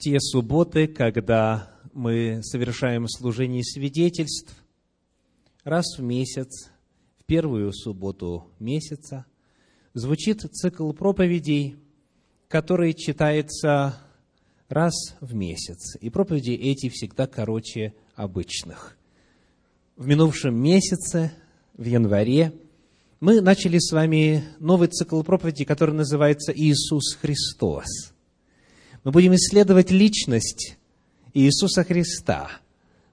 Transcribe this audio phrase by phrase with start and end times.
[0.00, 4.54] те субботы, когда мы совершаем служение свидетельств,
[5.62, 6.70] раз в месяц,
[7.18, 9.26] в первую субботу месяца,
[9.92, 11.76] звучит цикл проповедей,
[12.48, 13.94] который читается
[14.70, 15.96] раз в месяц.
[16.00, 18.96] И проповеди эти всегда короче обычных.
[19.96, 21.30] В минувшем месяце,
[21.76, 22.54] в январе,
[23.20, 28.14] мы начали с вами новый цикл проповедей, который называется «Иисус Христос».
[29.02, 30.76] Мы будем исследовать личность
[31.32, 32.50] Иисуса Христа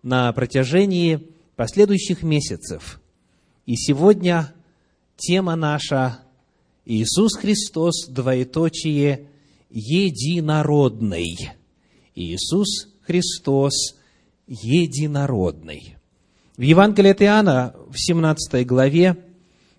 [0.04, 3.00] на протяжении последующих месяцев.
[3.66, 4.54] И сегодня
[5.16, 6.20] тема наша
[6.84, 9.30] Иисус Христос, двоеточие,
[9.70, 11.52] единородный.
[12.16, 13.96] Иисус Христос,
[14.46, 15.96] единородный.
[16.58, 19.16] В Евангелии от Иоанна, в 17 главе,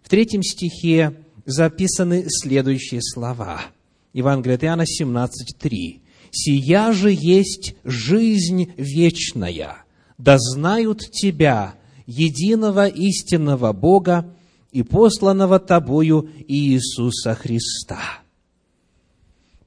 [0.02, 3.60] в третьем стихе записаны следующие слова–
[4.12, 6.00] Евангелие от Иоанна 17.3.
[6.30, 9.84] «Сия же есть жизнь вечная,
[10.18, 11.74] да знают Тебя,
[12.06, 14.34] единого истинного Бога
[14.72, 18.00] и посланного Тобою Иисуса Христа».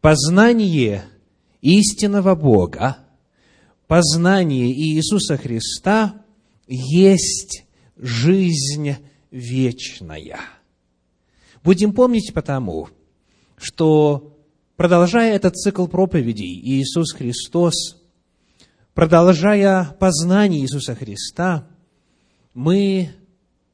[0.01, 1.05] Познание
[1.61, 2.97] истинного Бога,
[3.87, 6.23] познание Иисуса Христа
[6.67, 7.65] есть
[7.97, 8.95] жизнь
[9.29, 10.39] вечная.
[11.63, 12.89] Будем помнить потому,
[13.61, 14.31] что
[14.81, 18.01] Продолжая этот цикл проповедей, Иисус Христос,
[18.95, 21.67] продолжая познание Иисуса Христа,
[22.55, 23.11] мы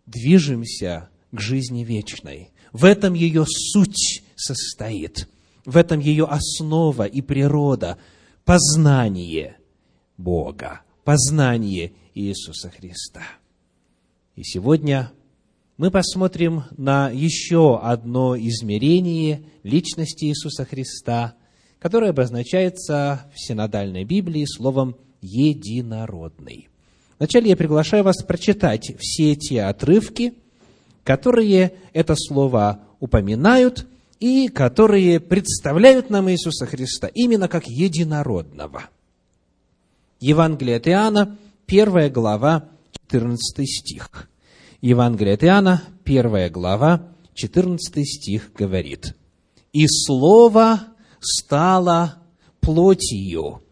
[0.05, 2.51] движемся к жизни вечной.
[2.73, 5.29] В этом ее суть состоит,
[5.63, 7.97] в этом ее основа и природа,
[8.43, 9.55] познание
[10.17, 13.23] Бога, познание Иисуса Христа.
[14.35, 15.13] И сегодня
[15.77, 21.35] мы посмотрим на еще одно измерение личности Иисуса Христа,
[21.79, 26.69] которое обозначается в синодальной Библии словом «единородный».
[27.19, 30.33] Вначале я приглашаю вас прочитать все те отрывки,
[31.03, 33.87] которые это слово упоминают
[34.19, 38.89] и которые представляют нам Иисуса Христа именно как единородного.
[40.19, 41.37] Евангелие от Иоанна,
[41.67, 42.69] первая глава,
[43.09, 44.27] 14 стих.
[44.81, 49.15] Евангелие от Иоанна, первая глава, 14 стих говорит.
[49.73, 50.81] «И Слово
[51.19, 52.15] стало
[52.61, 53.63] плотью,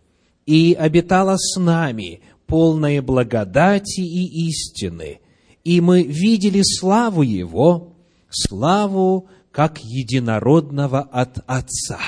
[0.47, 5.19] и обитало с нами, полное благодати и истины,
[5.63, 7.95] и мы видели славу Его,
[8.29, 11.99] славу как единородного от Отца».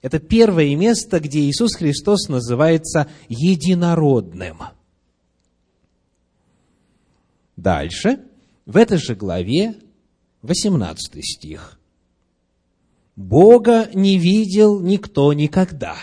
[0.00, 4.58] Это первое место, где Иисус Христос называется единородным–
[7.56, 8.20] Дальше,
[8.66, 9.74] в этой же главе,
[10.42, 11.80] 18 стих.
[13.16, 15.96] «Бога не видел никто никогда.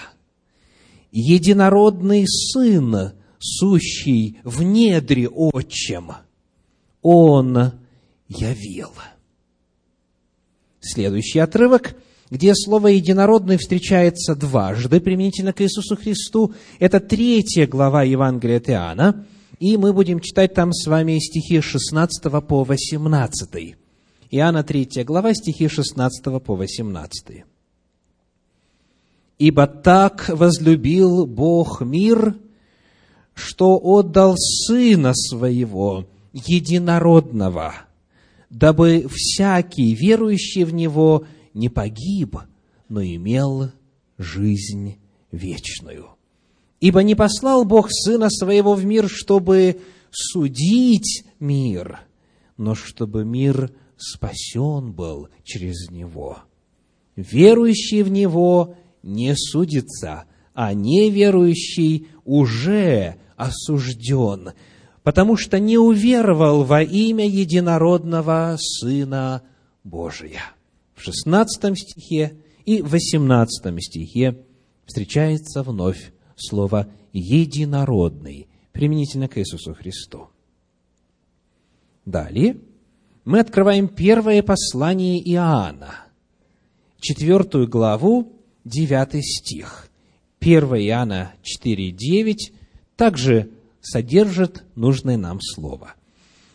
[1.12, 6.12] Единородный Сын, сущий в недре отчим,
[7.04, 7.74] Он
[8.28, 8.90] явил».
[10.82, 11.96] Следующий отрывок,
[12.32, 19.28] где слово «единородный» встречается дважды применительно к Иисусу Христу, это третья глава Евангелия от Иоанна,
[19.60, 23.76] и мы будем читать там с вами стихи 16 по 18.
[24.32, 27.46] Иоанна 3 глава, стихи 16 по 18.
[29.40, 32.36] «Ибо так возлюбил Бог мир,
[33.34, 37.74] что отдал Сына Своего, единородного,
[38.50, 42.38] дабы всякий, верующий в Него, не погиб,
[42.90, 43.72] но имел
[44.18, 44.98] жизнь
[45.32, 46.13] вечную.
[46.84, 49.80] Ибо не послал Бог Сына Своего в мир, чтобы
[50.12, 52.02] судить мир,
[52.58, 56.40] но чтобы мир спасен был через Него.
[57.16, 64.50] Верующий в Него не судится, а неверующий уже осужден,
[65.04, 69.44] потому что не уверовал во имя единородного Сына
[69.86, 70.42] Божия.
[70.96, 72.34] В 16 стихе
[72.66, 74.38] и 18 стихе
[74.86, 80.30] встречается вновь слово «единородный» применительно к Иисусу Христу.
[82.06, 82.58] Далее
[83.26, 86.06] мы открываем первое послание Иоанна,
[87.00, 88.34] четвертую главу,
[88.66, 89.90] девятый стих.
[90.42, 92.36] 1 Иоанна 4,9
[92.98, 93.50] также
[93.82, 95.94] содержит нужное нам слово.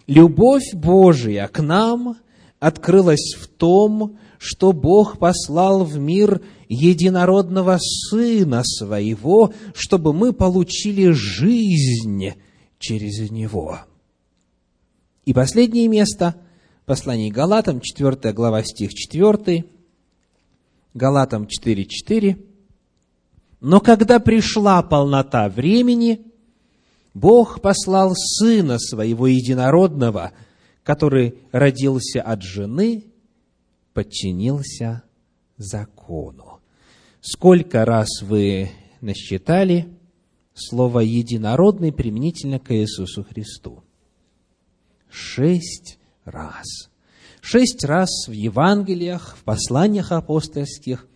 [0.06, 2.16] «Любовь Божия к нам
[2.58, 12.30] открылась в том, что Бог послал в мир единородного Сына Своего, чтобы мы получили жизнь
[12.78, 13.80] через Него.
[15.24, 16.36] И последнее место,
[16.86, 19.64] послание Галатам, 4 глава, стих 4,
[20.94, 22.44] Галатам 4.4,
[23.60, 26.20] Но когда пришла полнота времени,
[27.12, 30.32] Бог послал Сына Своего Единородного,
[30.84, 33.07] который родился от жены,
[33.98, 35.02] подчинился
[35.56, 36.60] закону.
[37.20, 39.88] Сколько раз вы насчитали
[40.54, 43.82] слово «единородный» применительно к Иисусу Христу?
[45.10, 46.90] Шесть раз.
[47.40, 51.08] Шесть раз в Евангелиях, в посланиях апостольских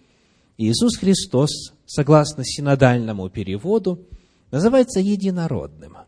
[0.58, 4.08] Иисус Христос, согласно синодальному переводу,
[4.50, 5.98] называется единородным.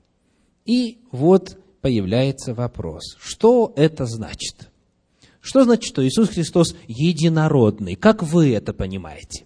[0.65, 4.73] И вот появляется вопрос, что это значит?
[5.45, 7.97] Что значит, что Иисус Христос единородный?
[7.97, 9.45] Как вы это понимаете?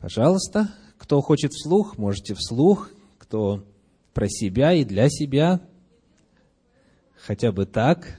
[0.00, 3.64] Пожалуйста, кто хочет вслух, можете вслух, кто
[4.14, 5.60] про себя и для себя,
[7.24, 8.18] хотя бы так.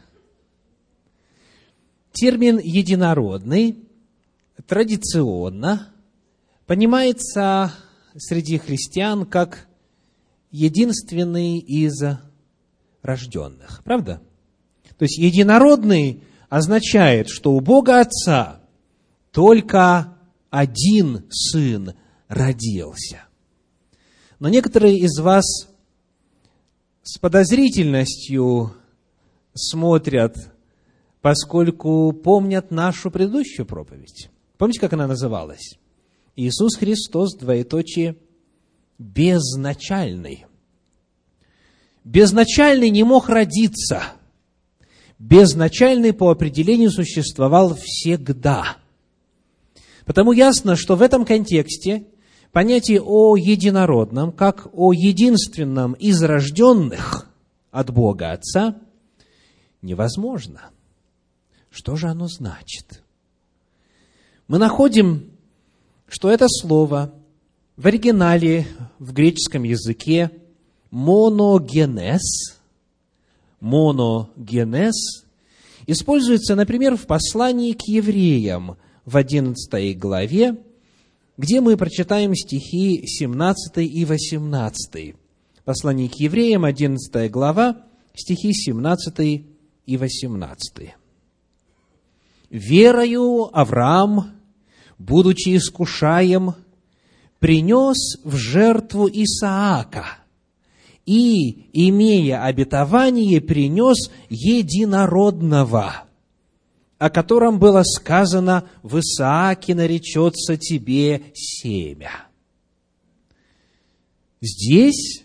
[2.13, 3.85] Термин «единородный»
[4.65, 5.93] традиционно
[6.67, 7.73] понимается
[8.15, 9.66] среди христиан как
[10.51, 12.01] единственный из
[13.01, 13.81] рожденных.
[13.83, 14.21] Правда?
[14.97, 18.61] То есть единородный означает, что у Бога Отца
[19.31, 20.17] только
[20.49, 21.93] один сын
[22.27, 23.23] родился.
[24.39, 25.45] Но некоторые из вас
[27.03, 28.73] с подозрительностью
[29.53, 30.53] смотрят,
[31.21, 34.29] поскольку помнят нашу предыдущую проповедь.
[34.57, 35.77] Помните, как она называлась?
[36.35, 38.17] Иисус Христос, двоеточие,
[38.97, 40.45] безначальный.
[42.03, 44.03] Безначальный не мог родиться.
[45.19, 48.77] Безначальный по определению существовал всегда.
[50.05, 52.05] Потому ясно, что в этом контексте
[52.51, 57.27] понятие о единородном, как о единственном из рожденных
[57.71, 58.77] от Бога Отца,
[59.81, 60.69] невозможно.
[61.69, 63.03] Что же оно значит?
[64.47, 65.31] Мы находим,
[66.07, 67.13] что это слово
[67.77, 70.31] в оригинале, в греческом языке,
[70.89, 72.57] моногенез,
[73.59, 75.25] моногенез,
[75.85, 80.57] используется, например, в послании к евреям в 11 главе,
[81.37, 85.15] где мы прочитаем стихи 17 и 18.
[85.63, 87.83] Послание к евреям, 11 глава,
[88.15, 89.45] стихи 17
[89.85, 90.95] и 18.
[92.49, 94.31] «Верою Авраам,
[94.97, 96.55] будучи искушаем,
[97.39, 100.05] принес в жертву Исаака,
[101.05, 106.03] и, имея обетование, принес единородного,
[106.97, 112.27] о котором было сказано, в Исааке наречется тебе семя.
[114.41, 115.23] Здесь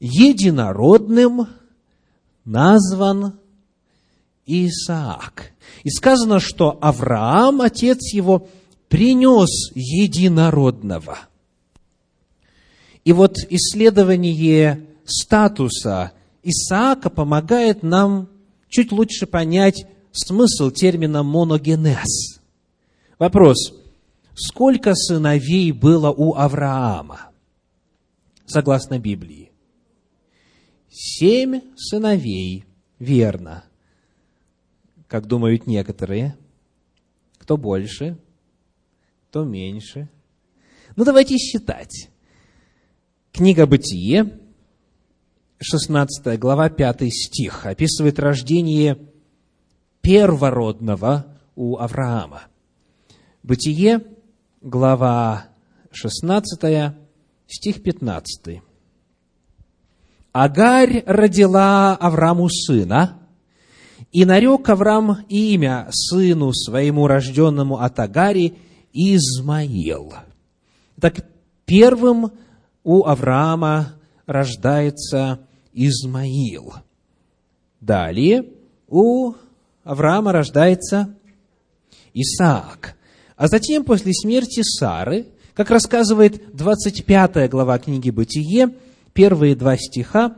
[0.00, 1.48] единородным
[2.44, 3.38] назван
[4.46, 5.52] Исаак.
[5.84, 8.48] И сказано, что Авраам, отец его,
[8.88, 11.18] принес единородного.
[13.04, 16.12] И вот исследование статуса
[16.42, 18.28] Исаака помогает нам
[18.68, 22.40] чуть лучше понять смысл термина моногенез.
[23.18, 23.74] Вопрос.
[24.34, 27.30] Сколько сыновей было у Авраама?
[28.44, 29.50] Согласно Библии.
[30.90, 32.64] Семь сыновей.
[32.98, 33.64] Верно.
[35.08, 36.36] Как думают некоторые.
[37.38, 38.18] Кто больше?
[39.36, 40.08] Кто меньше?
[40.96, 42.08] Ну, давайте считать.
[43.32, 44.40] Книга Бытие,
[45.58, 48.96] 16 глава, 5 стих, описывает рождение
[50.00, 52.44] первородного у Авраама.
[53.42, 54.06] Бытие,
[54.62, 55.48] глава
[55.90, 56.94] 16,
[57.46, 58.62] стих 15.
[60.32, 63.20] Агарь родила Аврааму сына,
[64.12, 68.56] и нарек Авраам имя сыну своему рожденному от Агари
[68.96, 70.14] Измаил.
[70.98, 71.26] Так
[71.66, 72.32] первым
[72.82, 73.92] у Авраама
[74.24, 75.40] рождается
[75.74, 76.72] Измаил.
[77.78, 78.46] Далее
[78.88, 79.34] у
[79.84, 81.14] Авраама рождается
[82.14, 82.96] Исаак.
[83.36, 88.74] А затем, после смерти Сары, как рассказывает 25 глава книги «Бытие»,
[89.12, 90.36] первые два стиха,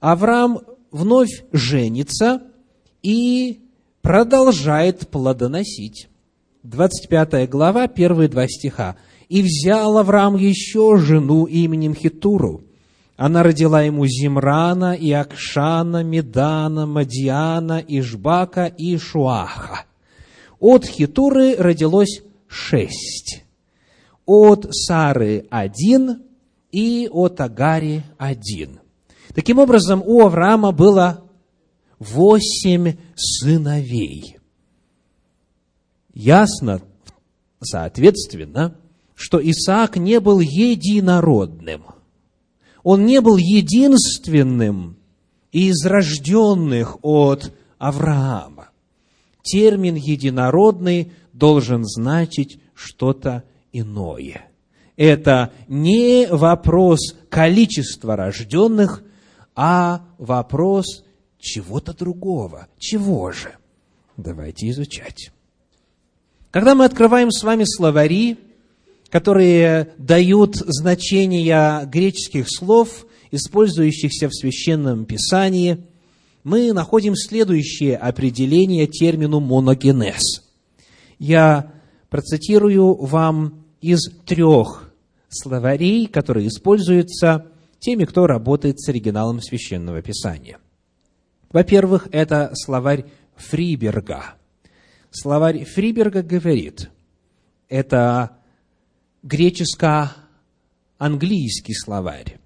[0.00, 2.42] Авраам вновь женится
[3.02, 3.60] и
[4.00, 6.09] продолжает плодоносить.
[6.62, 8.96] 25 глава, первые два стиха.
[9.28, 12.62] «И взял Авраам еще жену именем Хитуру,
[13.20, 19.84] она родила ему Зимрана, и Акшана, Медана, Мадиана, Ишбака и Шуаха.
[20.58, 23.44] От Хитуры родилось шесть.
[24.24, 26.22] От Сары один
[26.72, 28.80] и от Агари один.
[29.34, 31.22] Таким образом, у Авраама было
[31.98, 34.39] восемь сыновей.
[36.14, 36.80] Ясно,
[37.62, 38.76] соответственно,
[39.14, 41.84] что Исаак не был единородным.
[42.82, 44.96] Он не был единственным
[45.52, 48.70] из рожденных от Авраама.
[49.42, 54.46] Термин «единородный» должен значить что-то иное.
[54.96, 59.02] Это не вопрос количества рожденных,
[59.54, 61.04] а вопрос
[61.38, 62.68] чего-то другого.
[62.78, 63.54] Чего же?
[64.16, 65.32] Давайте изучать.
[66.50, 68.38] Когда мы открываем с вами словари,
[69.08, 75.86] которые дают значения греческих слов, использующихся в Священном Писании,
[76.42, 80.44] мы находим следующее определение термину моногенез.
[81.20, 81.72] Я
[82.08, 84.92] процитирую вам из трех
[85.28, 87.46] словарей, которые используются
[87.78, 90.58] теми, кто работает с оригиналом Священного Писания.
[91.52, 93.04] Во-первых, это словарь
[93.36, 94.39] Фриберга.
[95.10, 96.90] Словарь Фриберга говорит,
[97.68, 98.38] это
[99.22, 102.38] греческо-английский словарь.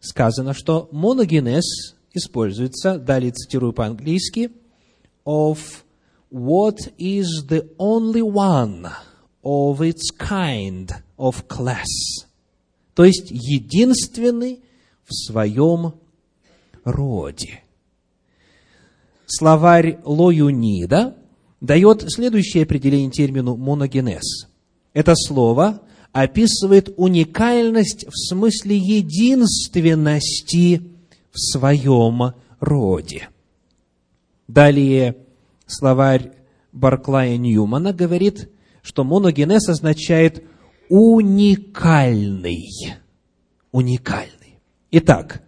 [0.00, 4.52] Сказано, что моногенез используется, далее цитирую по-английски,
[5.24, 5.58] of
[6.30, 8.86] what is the only one
[9.42, 11.86] of its kind of class.
[12.94, 14.60] То есть единственный
[15.04, 15.94] в своем
[16.84, 17.62] роде.
[19.26, 21.16] Словарь Лоюнида
[21.66, 24.48] дает следующее определение термину моногенез.
[24.94, 25.82] Это слово
[26.12, 30.80] описывает уникальность в смысле единственности
[31.30, 33.28] в своем роде.
[34.48, 35.16] Далее
[35.66, 36.32] словарь
[36.72, 38.48] Барклая Ньюмана говорит,
[38.82, 40.42] что моногенез означает
[40.88, 42.70] уникальный.
[43.72, 44.60] Уникальный.
[44.92, 45.42] Итак,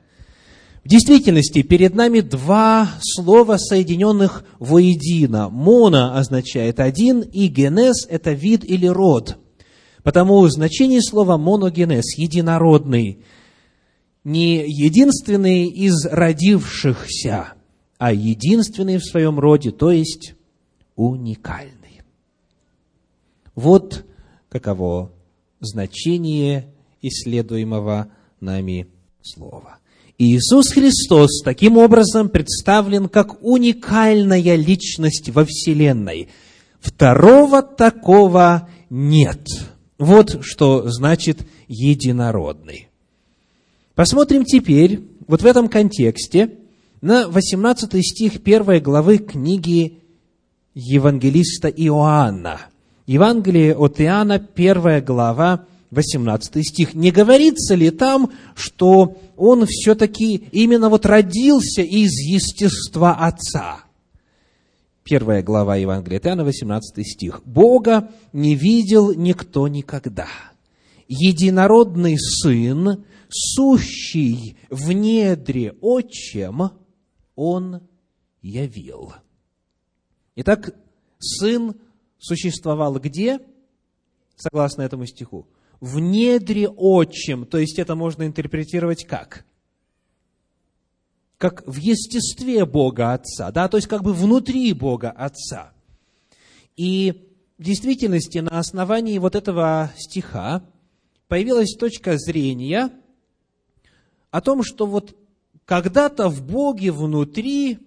[0.89, 5.51] действительности перед нами два слова, соединенных воедино.
[5.51, 9.37] Моно означает один, и генез– это вид или род.
[10.03, 13.23] Потому значение слова моногенез– единородный,
[14.25, 17.53] не единственный из родившихся,
[17.99, 20.35] а единственный в своем роде, то есть
[20.97, 22.01] уникальный.
[23.55, 24.07] Вот
[24.49, 25.13] каково
[25.61, 28.09] значение исследуемого
[28.41, 28.89] нами
[29.23, 29.78] слова.
[30.21, 36.29] Иисус Христос таким образом представлен как уникальная личность во Вселенной.
[36.81, 39.47] Второго такого нет.
[39.97, 42.89] Вот что значит единородный.
[43.95, 46.59] Посмотрим теперь, вот в этом контексте,
[47.01, 50.01] на 18 стих 1 главы книги
[50.75, 52.63] евангелиста Иоанна.
[53.07, 56.95] Евангелие от Иоанна, 1 глава, 18 стих.
[56.95, 63.85] Не говорится ли там, что он все-таки именно вот родился из естества Отца?
[65.03, 67.41] Первая глава Евангелия Иоанна, 18 стих.
[67.47, 70.29] «Бога не видел никто никогда.
[71.09, 76.73] Единородный Сын, сущий в недре отчем,
[77.35, 77.81] он
[78.43, 79.15] явил.
[80.37, 80.75] Итак,
[81.19, 81.75] сын
[82.19, 83.41] существовал где?
[84.37, 85.47] Согласно этому стиху.
[85.81, 89.45] В недре отчим, то есть это можно интерпретировать как?
[91.37, 95.73] Как в естестве Бога Отца, да, то есть как бы внутри Бога Отца.
[96.77, 100.65] И в действительности на основании вот этого стиха
[101.29, 102.91] появилась точка зрения–
[104.31, 105.17] о том, что вот
[105.65, 107.79] когда-то в Боге внутри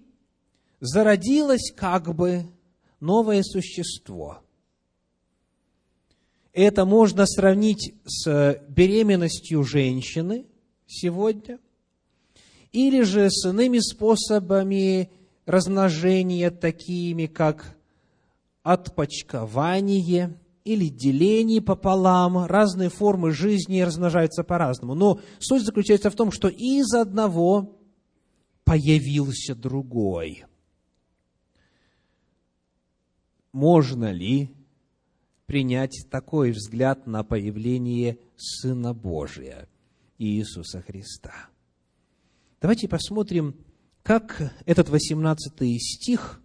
[0.80, 2.46] зародилось как бы
[3.00, 4.41] новое существо.
[6.52, 10.46] Это можно сравнить с беременностью женщины
[10.86, 11.58] сегодня,
[12.72, 15.10] или же с иными способами
[15.46, 17.76] размножения, такими как
[18.62, 24.94] отпочкование– или деление пополам, разные формы жизни размножаются по-разному.
[24.94, 27.78] Но суть заключается в том, что из одного
[28.64, 30.44] появился другой.
[33.52, 34.50] Можно ли
[35.52, 39.68] принять такой взгляд на появление Сына Божия,
[40.16, 41.50] Иисуса Христа?
[42.62, 43.54] Давайте посмотрим,
[44.02, 46.40] как этот 18 стих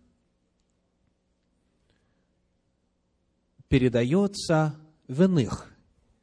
[3.69, 4.75] передается
[5.07, 5.73] в иных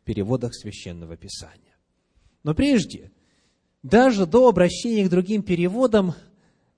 [0.05, 1.79] переводах Священного Писания.
[2.43, 3.13] Но прежде,
[3.83, 6.13] даже до обращения к другим переводам,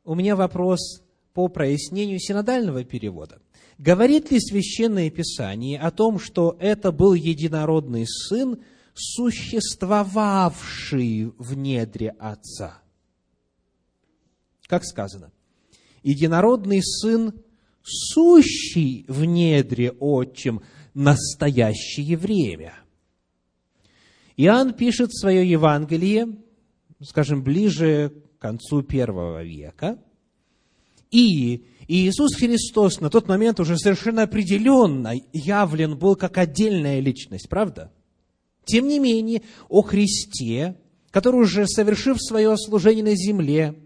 [0.05, 1.03] у меня вопрос
[1.35, 3.43] по прояснению синодального перевода.
[3.79, 8.63] Говорит ли Священное Писание о том, что это был единородный Сын,
[8.95, 12.81] существовавший в недре Отца?
[14.67, 15.31] Как сказано,
[16.03, 17.35] единородный Сын
[17.83, 20.63] сущий в недре отчим
[20.95, 22.73] настоящее время.
[24.39, 26.39] Иоанн пишет свое Евангелие,
[27.03, 29.99] скажем, ближе к концу первого века,
[31.11, 37.93] и Иисус Христос на тот момент уже совершенно определенно явлен был как отдельная личность, правда?
[38.65, 40.77] Тем не менее, о Христе,
[41.11, 43.77] который уже совершив свое служение на земле,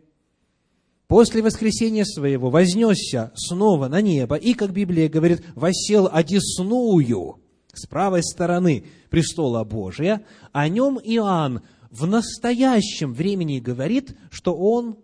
[1.07, 7.41] после воскресения своего вознесся снова на небо и, как Библия говорит, восел одесную
[7.75, 14.97] с правой стороны престола Божия, о нем Иоанн в настоящем времени говорит, что он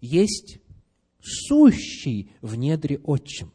[0.00, 0.59] есть
[1.22, 3.52] сущий в недре отчим,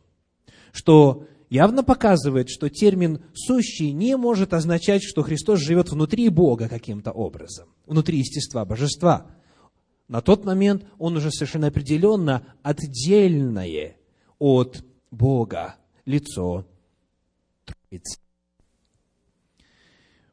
[0.71, 7.11] что явно показывает, что термин «сущий» не может означать, что Христос живет внутри Бога каким-то
[7.11, 9.27] образом, внутри естества божества–
[10.07, 13.97] на тот момент он уже совершенно определенно отдельное
[14.37, 16.67] от Бога лицо
[17.65, 18.19] Троицы.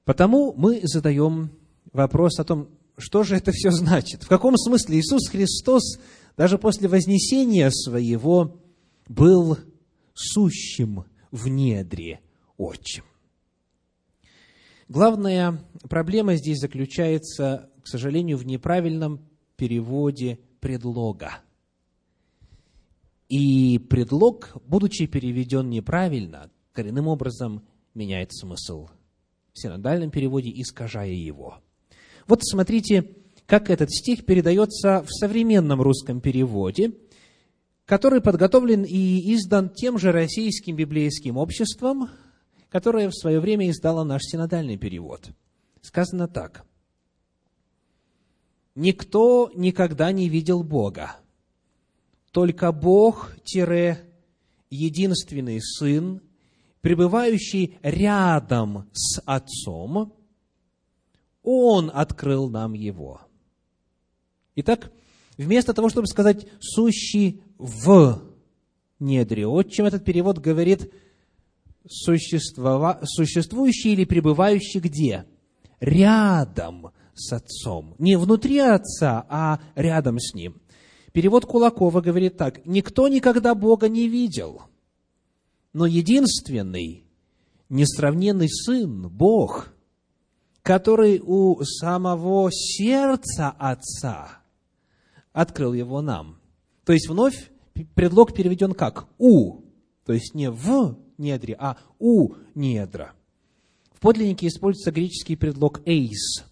[0.04, 1.52] Потому мы задаем
[1.92, 4.24] вопрос о том, что же это все значит.
[4.24, 5.98] В каком смысле Иисус Христос
[6.36, 8.60] даже после вознесения своего
[9.08, 9.58] был
[10.14, 12.20] сущим в недре
[12.56, 13.04] отчим.
[14.88, 21.38] Главная проблема здесь заключается, к сожалению, в неправильном переводе предлога.
[23.28, 28.88] И предлог, будучи переведен неправильно, коренным образом меняет смысл
[29.52, 31.58] в синодальном переводе, искажая его.
[32.26, 33.16] Вот смотрите,
[33.52, 36.94] как этот стих передается в современном русском переводе,
[37.84, 42.08] который подготовлен и издан тем же российским библейским обществом,
[42.70, 45.28] которое в свое время издало наш синодальный перевод.
[45.82, 46.64] Сказано так–
[48.74, 51.16] Никто никогда не видел Бога.
[52.30, 53.36] Только Бог,
[54.70, 56.22] единственный Сын,
[56.80, 60.14] пребывающий рядом с Отцом,
[61.42, 63.20] Он открыл нам Его.
[64.54, 64.92] Итак,
[65.38, 68.22] вместо того, чтобы сказать «сущий в
[69.00, 70.92] недре отчим», этот перевод говорит
[71.86, 75.24] «существующий или пребывающий где?»
[75.80, 77.94] Рядом с Отцом.
[77.98, 80.60] Не внутри Отца, а рядом с Ним.
[81.12, 82.64] Перевод Кулакова говорит так.
[82.66, 84.62] «Никто никогда Бога не видел,
[85.72, 87.04] но единственный,
[87.68, 89.74] несравненный Сын, Бог,
[90.62, 94.41] который у самого сердца Отца
[95.32, 96.40] открыл его нам».
[96.84, 97.50] То есть вновь
[97.94, 99.62] предлог переведен как «у»,
[100.04, 103.12] то есть не «в недре», а «у недра».
[103.92, 106.44] В подлиннике используется греческий предлог «эйс»,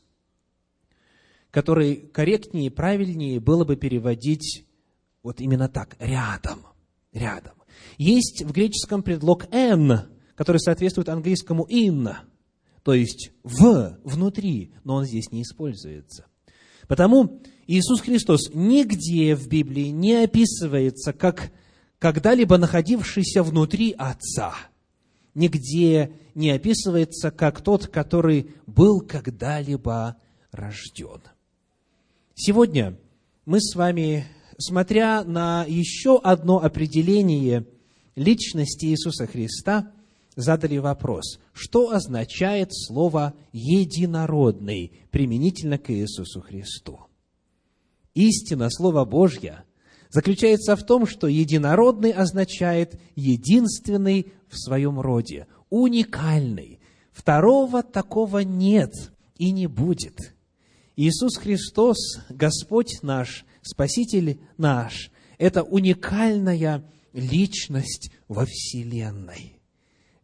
[1.50, 4.66] который корректнее правильнее было бы переводить
[5.22, 6.60] вот именно так, рядом,
[7.12, 7.54] рядом.
[7.98, 12.08] Есть в греческом предлог «н», который соответствует английскому «in»,
[12.82, 16.26] то есть «в», «внутри», но он здесь не используется.
[16.90, 21.52] Потому Иисус Христос нигде в Библии не описывается как
[22.00, 24.54] когда-либо находившийся внутри Отца.
[25.36, 30.16] Нигде не описывается как тот, который был когда-либо
[30.50, 31.20] рожден.
[32.34, 32.98] Сегодня
[33.46, 34.26] мы с вами,
[34.58, 37.68] смотря на еще одно определение
[38.16, 39.92] личности Иисуса Христа,
[40.40, 47.00] задали вопрос, что означает слово «единородный» применительно к Иисусу Христу.
[48.14, 49.64] Истина Слова Божья
[50.10, 56.80] заключается в том, что единородный означает единственный в своем роде, уникальный.
[57.12, 58.92] Второго такого нет
[59.36, 60.34] и не будет–
[61.02, 61.96] Иисус Христос,
[62.28, 69.59] Господь наш, Спаситель наш, это уникальная личность во Вселенной.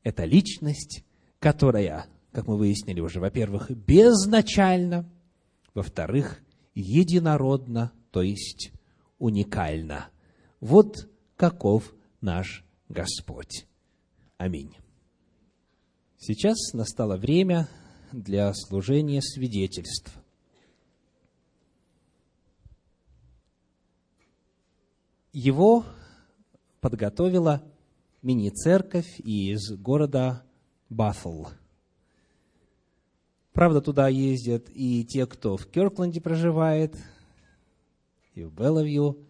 [0.07, 1.03] Это личность,
[1.41, 5.05] которая, как мы выяснили уже, во-первых, безначально,
[5.75, 6.39] во-вторых,
[6.77, 8.71] единородно, то есть
[9.19, 10.11] уникально.
[10.61, 13.67] Вот каков наш Господь.
[14.37, 14.77] Аминь.
[16.19, 17.69] Сейчас настало время
[18.13, 20.17] для служения свидетельств.
[25.33, 25.85] его
[26.81, 27.61] подготовила
[28.27, 30.43] мини-церковь из города
[30.89, 31.45] Баффл.
[33.53, 36.97] Правда, туда ездят и те, кто в Кёркленде проживает,
[38.35, 39.25] и в Белловью,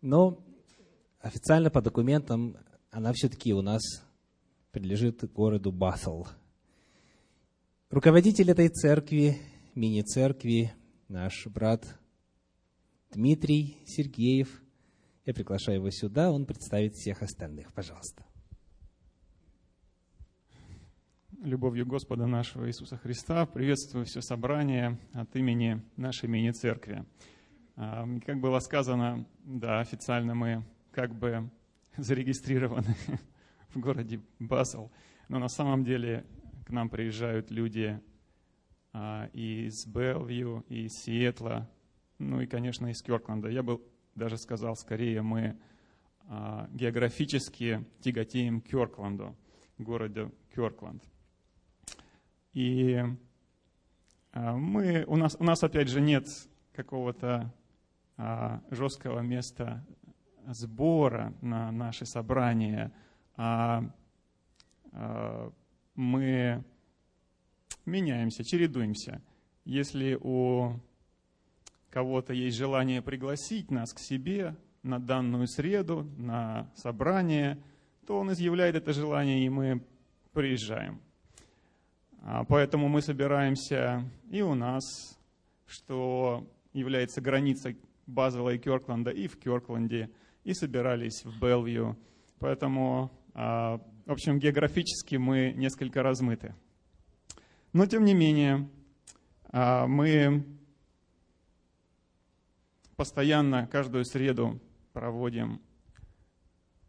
[0.00, 0.42] но
[1.20, 2.56] официально по документам
[2.90, 3.82] она все-таки у нас
[4.70, 6.24] принадлежит городу Баффл.
[7.90, 9.36] Руководитель этой церкви,
[9.74, 10.72] мини-церкви,
[11.08, 11.84] наш брат
[13.10, 14.62] Дмитрий Сергеев–
[15.24, 17.72] Я приглашаю его сюда, он представит всех остальных.
[17.72, 18.26] Пожалуйста.
[21.42, 27.06] Любовью Господа нашего Иисуса Христа приветствую все собрание от имени нашей мини-церкви.
[27.76, 31.50] А, как было сказано, да, официально мы как бы
[31.96, 32.94] зарегистрированы
[33.70, 34.92] в городе Басел,
[35.28, 36.26] но на самом деле
[36.66, 37.98] к нам приезжают люди
[38.92, 41.70] а, из Белвью, из Сиэтла,
[42.18, 43.48] ну и, конечно, из Кёркленда.
[43.48, 43.80] Я бы
[44.14, 45.58] даже сказал, скорее мы
[46.28, 49.36] а, географически тяготеем к Кёркленду,
[49.78, 51.02] городу Кёркленд.
[52.52, 53.02] И
[54.32, 56.26] а, мы, у, нас, у нас, опять же, нет
[56.72, 57.52] какого-то
[58.16, 59.84] а, жесткого места
[60.46, 62.92] сбора на наши собрания,
[65.96, 66.64] мы
[67.86, 69.22] меняемся, чередуемся.
[69.64, 70.74] Если у
[71.94, 77.62] кого-то есть желание пригласить нас к себе на данную среду, на собрание,
[78.04, 79.80] то он изъявляет это желание, и мы
[80.32, 81.00] приезжаем.
[82.20, 84.82] А поэтому мы собираемся и у нас,
[85.66, 87.76] что является границей
[88.08, 90.10] Базела и Кёркленда, и в Кёркленде,
[90.42, 91.96] и собирались в Белвью.
[92.40, 96.56] Поэтому, а, в общем, географически мы несколько размыты.
[97.72, 98.68] Но, тем не менее,
[99.52, 100.44] а, мы
[102.96, 104.60] постоянно каждую среду
[104.92, 105.60] проводим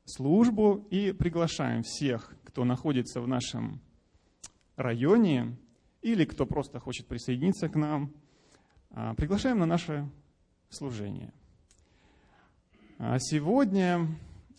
[0.05, 3.81] службу и приглашаем всех, кто находится в нашем
[4.75, 5.57] районе
[6.01, 8.13] или кто просто хочет присоединиться к нам,
[8.91, 10.09] а, приглашаем на наше
[10.69, 11.33] служение.
[12.97, 14.07] А сегодня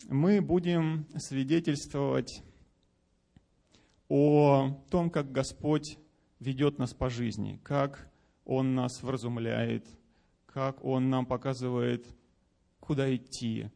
[0.09, 2.43] мы будем свидетельствовать
[4.09, 5.97] о том, как Господь
[6.39, 8.11] ведет нас по жизни, как
[8.45, 9.87] Он нас вразумляет,
[10.57, 12.07] как Он нам показывает,
[12.79, 13.69] куда идти,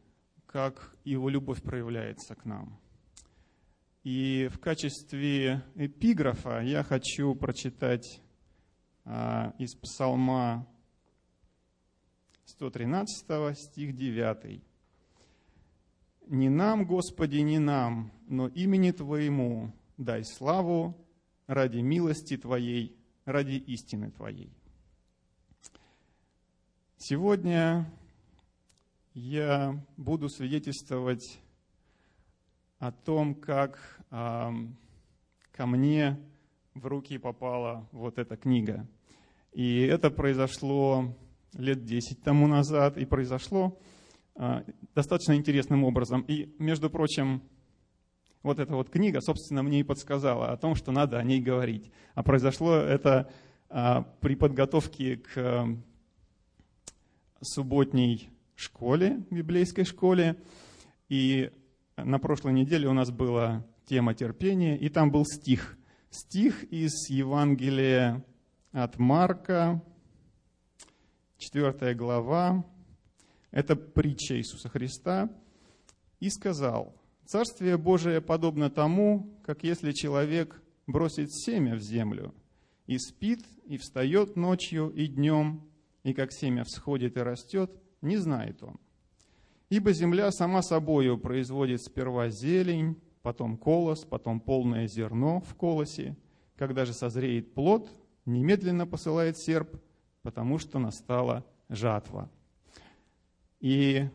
[0.46, 2.76] как Его любовь проявляется к нам.
[4.02, 8.20] И в качестве эпиграфа я хочу прочитать
[9.04, 10.66] а, из Псалма
[12.46, 14.60] 113 стих 9.
[16.26, 20.96] «Не нам, Господи, не нам, но имени Твоему дай славу
[21.46, 24.52] ради милости Твоей, ради истины Твоей».
[27.04, 27.92] Сегодня
[29.12, 31.40] я буду свидетельствовать
[32.78, 33.80] о том, как
[34.12, 34.50] э,
[35.50, 36.16] ко мне
[36.74, 38.86] в руки попала вот эта книга.
[39.52, 41.12] И это произошло
[41.54, 43.76] лет 10 тому назад, и произошло
[44.36, 44.62] э,
[44.94, 46.20] достаточно интересным образом.
[46.28, 47.42] И, между прочим,
[48.44, 51.90] вот эта вот книга, собственно, мне и подсказала о том, что надо о ней говорить.
[52.14, 53.28] А произошло это
[53.70, 55.66] э, при подготовке к
[57.42, 60.36] субботней школе, библейской школе.
[61.08, 61.50] И
[61.96, 65.76] на прошлой неделе у нас была тема терпения, и там был стих.
[66.10, 68.24] Стих из Евангелия
[68.72, 69.82] от Марка,
[71.38, 72.64] 4 глава.
[73.50, 75.28] Это притча Иисуса Христа.
[76.20, 76.94] «И сказал,
[77.26, 82.34] Царствие Божие подобно тому, как если человек бросит семя в землю,
[82.86, 85.62] и спит, и встает ночью и днем,
[86.02, 88.78] и как семя всходит и растет, не знает он.
[89.70, 96.16] Ибо земля сама собою производит сперва зелень, потом колос, потом полное зерно в колосе.
[96.56, 97.88] Когда же созреет плод,
[98.26, 99.80] немедленно посылает серп,
[100.22, 102.30] потому что настала жатва.
[103.60, 104.08] И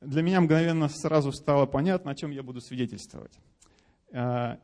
[0.00, 3.32] для меня мгновенно сразу стало понятно, о чем я буду свидетельствовать.
[4.12, 4.60] А,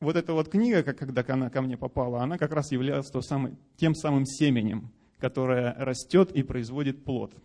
[0.00, 3.10] вот эта вот книга, когда она ко мне попала, она как раз являлась
[3.76, 7.34] тем самым семенем, которое растет и производит плод–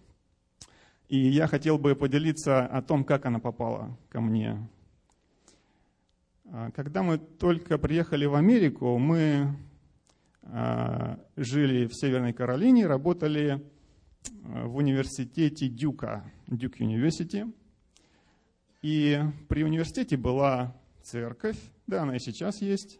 [1.13, 4.67] и я хотел бы поделиться о том, как она попала ко мне.
[6.45, 9.55] А, когда мы только приехали в Америку, мы
[10.41, 13.63] а, жили в Северной Каролине, работали
[14.43, 17.53] а, в университете Дюка, Дюк University.
[18.81, 22.99] И при университете была церковь, да, она и сейчас есть,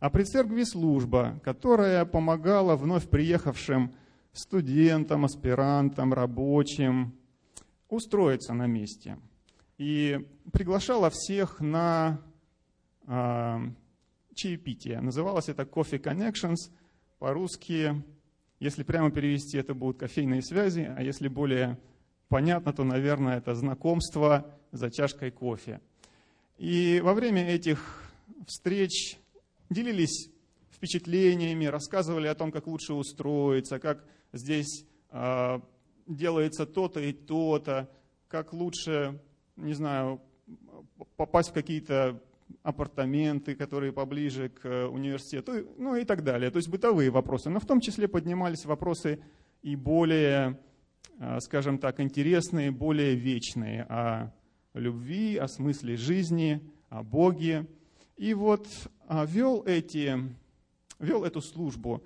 [0.00, 3.94] а при церкви служба, которая помогала вновь приехавшим
[4.34, 7.14] студентам, аспирантам, рабочим,
[7.88, 9.18] устроиться на месте.
[9.78, 12.20] И приглашала всех на
[13.06, 13.58] э,
[14.34, 15.00] чаепитие.
[15.00, 16.70] Называлось это Coffee Connections.
[17.18, 18.02] По-русски,
[18.60, 21.78] если прямо перевести, это будут кофейные связи, а если более
[22.28, 25.80] понятно, то, наверное, это знакомство за чашкой кофе.
[26.58, 28.02] И во время этих
[28.46, 29.18] встреч
[29.70, 30.30] делились
[30.70, 35.62] впечатлениями, рассказывали о том, как лучше устроиться, как здесь а,
[36.06, 37.88] делается то-то и то-то,
[38.28, 39.20] как лучше,
[39.56, 40.20] не знаю,
[41.16, 42.20] попасть в какие-то
[42.62, 46.50] апартаменты, которые поближе к университету, ну и так далее.
[46.50, 47.48] То есть бытовые вопросы.
[47.48, 49.22] Но в том числе поднимались вопросы
[49.62, 50.60] и более,
[51.18, 54.32] а, скажем так, интересные, более вечные о
[54.74, 57.66] любви, о смысле жизни, о Боге.
[58.16, 58.66] И вот
[59.06, 60.18] а, вел, эти,
[60.98, 62.04] вел эту службу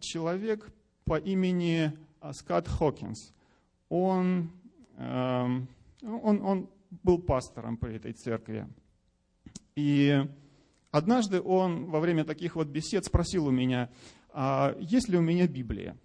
[0.00, 0.70] человек
[1.04, 1.92] по имени
[2.32, 3.32] Скотт Хокинс.
[3.88, 4.50] Он,
[4.98, 5.68] он,
[6.02, 6.68] он
[7.02, 8.66] был пастором при этой церкви.
[9.76, 10.22] И
[10.90, 13.90] однажды он во время таких вот бесед спросил у меня,
[14.32, 15.96] а есть ли у меня Библия?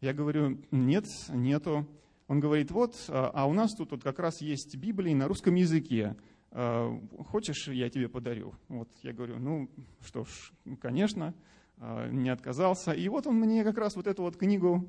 [0.00, 1.86] Я говорю, нет, нету.
[2.26, 5.54] Он говорит, вот, а, а у нас тут вот как раз есть Библия на русском
[5.54, 6.16] языке.
[6.50, 6.98] А,
[7.30, 8.54] хочешь, я тебе подарю?
[8.68, 9.70] Вот я говорю, ну
[10.04, 11.34] что ж, конечно, а,
[11.78, 12.92] не отказался.
[12.92, 14.88] И вот он мне как раз вот эту вот книгу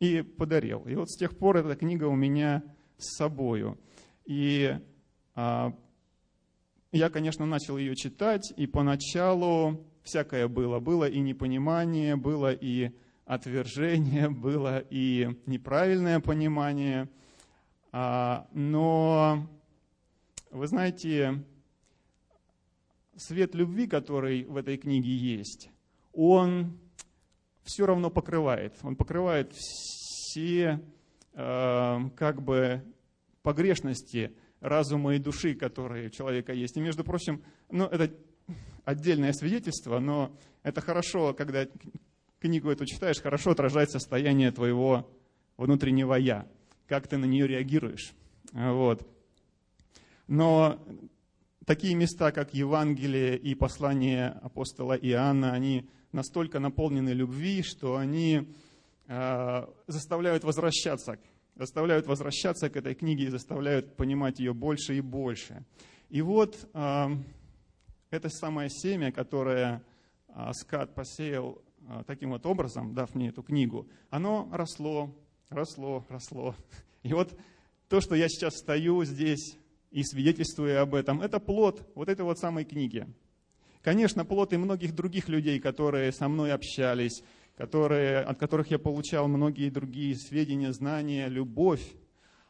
[0.00, 0.86] и подарил.
[0.86, 2.62] И вот с тех пор эта книга у меня
[2.98, 3.78] с собою.
[4.24, 4.78] И
[6.96, 10.80] я, конечно, начал ее читать, и поначалу всякое было.
[10.80, 12.90] Было и непонимание, было и
[13.26, 17.10] отвержение, было и неправильное понимание.
[17.92, 19.46] А, но,
[20.50, 21.44] вы знаете,
[23.16, 25.70] свет любви, который в этой книге есть,
[26.16, 26.78] он
[27.62, 28.74] все равно покрывает.
[28.82, 30.80] Он покрывает все
[31.34, 32.82] э, как бы
[33.42, 36.76] погрешности, разума и души, которые у человека есть.
[36.76, 38.12] И, между прочим, ну, это
[38.84, 41.66] отдельное свидетельство, но это хорошо, когда
[42.40, 45.10] книгу эту читаешь, хорошо отражает состояние твоего
[45.56, 46.46] внутреннего «я»,
[46.86, 48.12] как ты на нее реагируешь.
[48.52, 49.06] Вот.
[50.28, 50.82] Но
[51.66, 58.48] такие места, как Евангелие и послание апостола Иоанна, они настолько наполнены любви, что они
[59.08, 61.18] э, заставляют возвращаться
[61.56, 65.64] заставляют возвращаться к этой книге и заставляют понимать ее больше и больше.
[66.10, 67.06] И вот э,
[68.10, 69.82] это самое семя, которое
[70.28, 75.16] э, Скат посеял э, таким вот образом, дав мне эту книгу, оно росло,
[75.48, 76.54] росло, росло.
[77.02, 77.36] И вот
[77.88, 79.56] то, что я сейчас стою здесь
[79.90, 83.06] и свидетельствую об этом, это плод вот этой вот самой книги.
[83.86, 87.22] Конечно, плод и многих других людей, которые со мной общались,
[87.56, 91.94] которые, от которых я получал многие другие сведения, знания, любовь.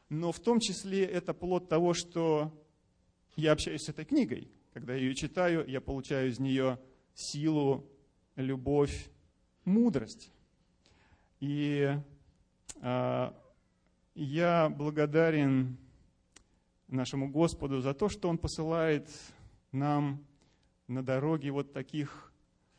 [0.09, 2.59] Но в том числе это плод того, что
[3.37, 4.51] я общаюсь с этой книгой.
[4.73, 6.79] Когда я ее читаю, я получаю из нее
[7.15, 7.87] силу,
[8.37, 9.11] любовь,
[9.67, 10.33] мудрость.
[11.41, 11.99] И
[12.81, 13.31] э,
[14.15, 15.77] я благодарен
[16.89, 19.11] нашему Господу за то, что Он посылает
[19.71, 20.26] нам
[20.89, 22.33] на дороге вот таких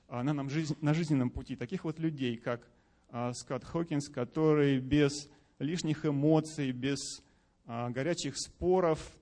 [0.09, 2.65] а, на, нам жизнь, на жизненном пути таких вот людей, как
[3.09, 7.21] а, Скотт Хокинс, который без лишних эмоций, без
[7.65, 9.17] а, горячих споров,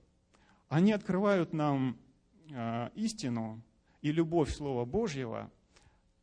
[0.68, 1.98] они открывают нам
[2.94, 3.60] истину
[4.02, 5.50] и любовь Слова Божьего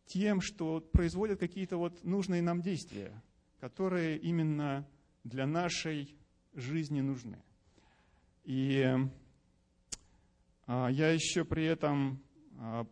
[0.06, 3.12] тем, что производят какие-то вот нужные нам действия,
[3.60, 4.88] которые именно
[5.26, 6.16] для нашей
[6.54, 7.44] жизни нужны.
[8.46, 8.98] И
[10.68, 12.24] я еще при этом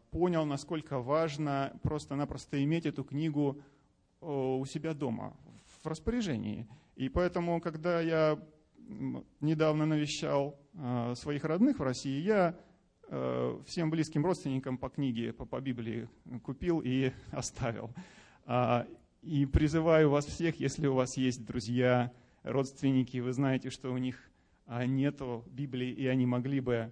[0.10, 3.62] понял, насколько важно просто-напросто иметь эту книгу
[4.22, 5.36] у себя дома,
[5.84, 6.68] в распоряжении.
[6.96, 8.40] И поэтому, когда я
[9.40, 12.56] недавно навещал а, своих родных в России, я
[13.08, 16.08] а, всем близким родственникам по книге, по, по Библии
[16.44, 17.92] купил и оставил.
[19.22, 24.32] И призываю вас всех, если у вас есть друзья, родственники, вы знаете, что у них
[24.68, 26.92] нету Библии, и они могли бы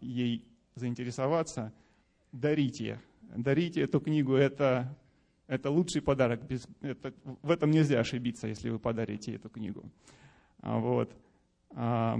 [0.00, 0.44] ей
[0.76, 1.72] заинтересоваться,
[2.32, 3.00] дарите.
[3.34, 4.96] Дарите эту книгу, это,
[5.48, 6.46] это лучший подарок.
[6.46, 7.12] Без, это,
[7.42, 9.90] в этом нельзя ошибиться, если вы подарите эту книгу.
[10.60, 11.10] А, вот.
[11.70, 12.18] А,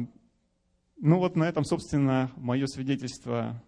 [0.98, 3.62] ну вот на этом, собственно, мое свидетельство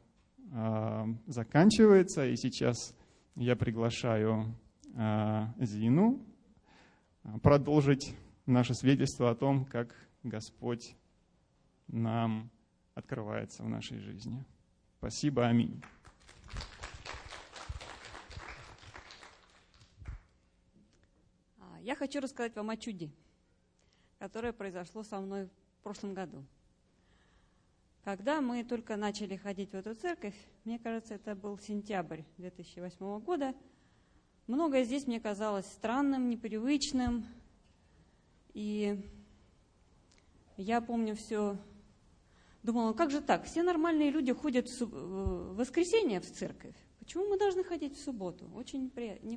[0.53, 2.95] а, заканчивается, и сейчас
[3.37, 4.57] я приглашаю
[5.61, 6.27] Зину
[7.43, 10.97] продолжить наше свидетельство о том, как Господь
[11.87, 12.51] нам
[12.95, 14.45] открывается в нашей жизни.
[14.99, 15.81] Спасибо, аминь.
[21.61, 23.09] А, я хочу рассказать вам о чуде,
[24.19, 26.45] которое произошло со мной в прошлом году.
[28.03, 30.35] Когда мы только начали ходить в эту церковь,
[30.65, 33.55] мне кажется, это был сентябрь 2008 года,
[34.49, 37.25] многое здесь мне казалось странным, непривычным.
[38.53, 39.01] И
[40.57, 41.57] я помню все
[42.63, 43.45] Думала, как же так?
[43.45, 46.75] Все нормальные люди ходят в воскресенье в церковь.
[46.99, 48.51] Почему мы должны ходить в субботу?
[48.55, 48.93] Очень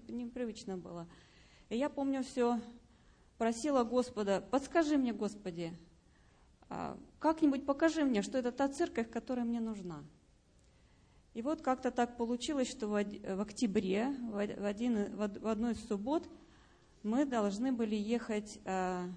[0.07, 1.07] непривычно было.
[1.69, 2.59] И я помню все,
[3.37, 5.73] просила Господа, подскажи мне, Господи,
[6.69, 10.03] а, как-нибудь покажи мне, что это та церковь, которая мне нужна.
[11.33, 16.27] И вот как-то так получилось, что в октябре, в, один, в одну из суббот,
[17.03, 19.09] мы должны были ехать а,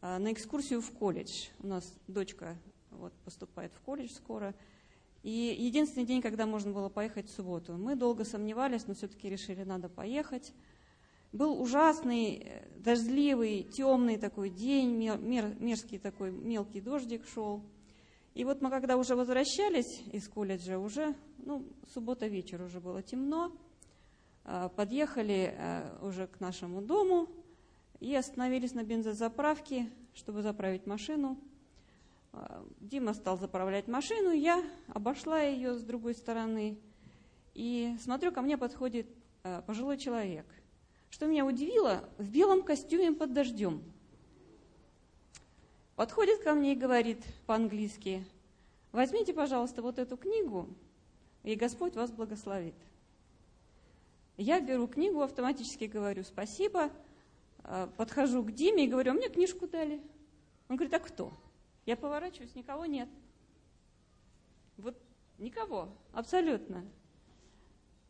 [0.00, 1.46] а, на экскурсию в колледж.
[1.60, 2.56] У нас дочка
[3.04, 4.54] вот, поступает в колледж скоро.
[5.22, 7.74] И единственный день, когда можно было поехать в субботу.
[7.74, 10.52] Мы долго сомневались, но все-таки решили, надо поехать.
[11.32, 17.62] Был ужасный, э, дождливый, темный такой день, мер, мерзкий такой мелкий дождик шел.
[18.34, 23.52] И вот мы когда уже возвращались из колледжа, уже, ну, суббота вечер уже было темно,
[24.44, 27.28] а, подъехали а, уже к нашему дому
[28.00, 31.38] и остановились на бензозаправке, чтобы заправить машину.
[32.34, 36.78] А, Дима стал заправлять машину, я обошла ее с другой стороны
[37.54, 39.06] и смотрю, ко мне подходит
[39.66, 40.46] пожилой человек.
[41.10, 43.82] Что меня удивило, в белом костюме под дождем–
[45.96, 48.24] подходит ко мне и говорит по-английски,
[48.92, 50.68] возьмите, пожалуйста, вот эту книгу,
[51.42, 52.74] и Господь вас благословит.
[54.36, 56.90] Я беру книгу, автоматически говорю спасибо,
[57.62, 60.00] а, подхожу к Диме и говорю, а мне книжку дали.
[60.68, 61.32] Он говорит, а кто?
[61.86, 63.08] Я поворачиваюсь, никого нет.
[64.76, 64.96] Вот
[65.38, 66.84] никого, абсолютно.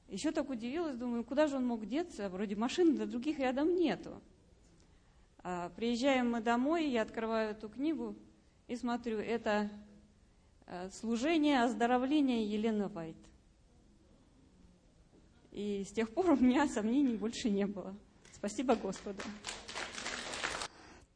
[0.09, 2.29] Еще так удивилась, думаю, куда же он мог деться?
[2.29, 4.21] Вроде машин для других рядом нету.
[5.39, 8.17] А, приезжаем мы домой, я открываю эту книгу
[8.67, 9.71] и смотрю, это
[10.67, 13.17] э, служение оздоровления Елены Вайт.
[15.51, 17.95] И с тех пор у меня сомнений больше не было.
[18.33, 19.23] Спасибо Господу.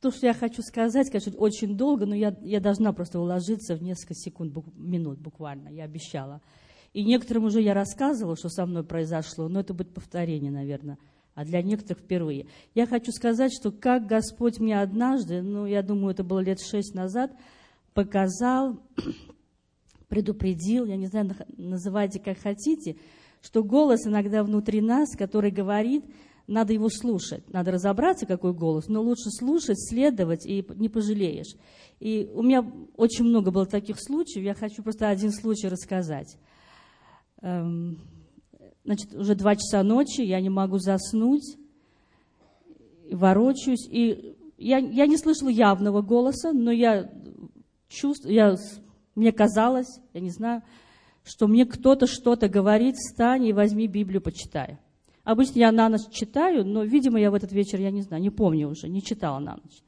[0.01, 3.83] То, что я хочу сказать, конечно, очень долго, но я, я должна просто уложиться в
[3.83, 6.41] несколько секунд, минут буквально, я обещала.
[6.93, 10.99] И некоторым уже я рассказывала, что со мной произошло, но это будет повторение, наверное
[11.39, 12.47] а для некоторых впервые.
[12.75, 16.97] Я хочу сказать, что как Господь мне однажды, ну, я думаю, это было лет шесть
[16.97, 17.31] назад,
[17.95, 18.81] показал,
[20.09, 22.97] предупредил, я не знаю, называйте как хотите,
[23.41, 26.05] что голос иногда внутри нас, который говорит,
[26.49, 31.55] надо его слушать, надо разобраться, какой голос, но лучше слушать, следовать, и не пожалеешь.
[32.01, 36.37] И у меня очень много было таких случаев, я хочу просто один случай рассказать.
[37.43, 38.01] Эм,
[38.89, 41.59] Значит, уже два часа ночи, я не могу заснуть,
[43.13, 43.87] ворочаюсь.
[43.87, 47.13] И я, я не слышала явного голоса, но я
[47.91, 48.57] чувствую, я,
[49.15, 50.63] мне казалось, я не знаю,
[51.23, 54.79] что мне кто-то что-то говорит, встань и возьми Библию, почитай.
[55.29, 58.31] Обычно я на ночь читаю, но, видимо, я в этот вечер, я не знаю, не
[58.31, 59.83] помню уже, не читала на ночь.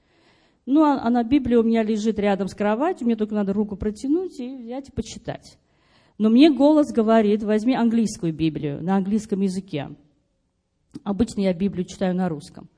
[0.66, 4.38] Ну, а, она, Библия у меня лежит рядом с кроватью, мне только надо руку протянуть
[4.38, 5.58] и взять и почитать.
[6.18, 9.96] Но мне голос говорит, возьми английскую Библию на английском языке.
[11.04, 12.68] Обычно я Библию читаю на русском.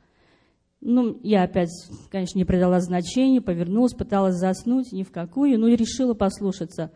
[0.81, 1.73] Ну, я опять,
[2.13, 6.93] конечно, не придала значения, повернулась, пыталась заснуть, ни в какую, ну и решила послушаться.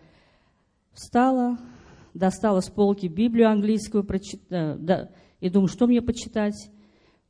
[0.93, 1.59] Встала,
[2.15, 5.11] достала с полки Библию английскую, прочитала, да,
[5.47, 6.71] и думаю, что мне почитать.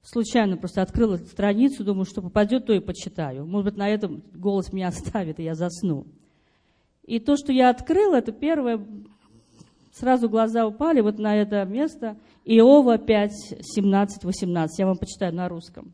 [0.03, 3.45] Случайно просто открыла страницу, думаю, что попадет, то и почитаю.
[3.47, 6.07] Может быть, на этом голос меня оставит, и я засну.
[7.05, 8.85] И то, что я открыла, это первое,
[9.93, 12.17] сразу глаза упали вот на это место.
[12.45, 14.79] Иова 5, 17, 18.
[14.79, 15.93] Я вам почитаю на русском.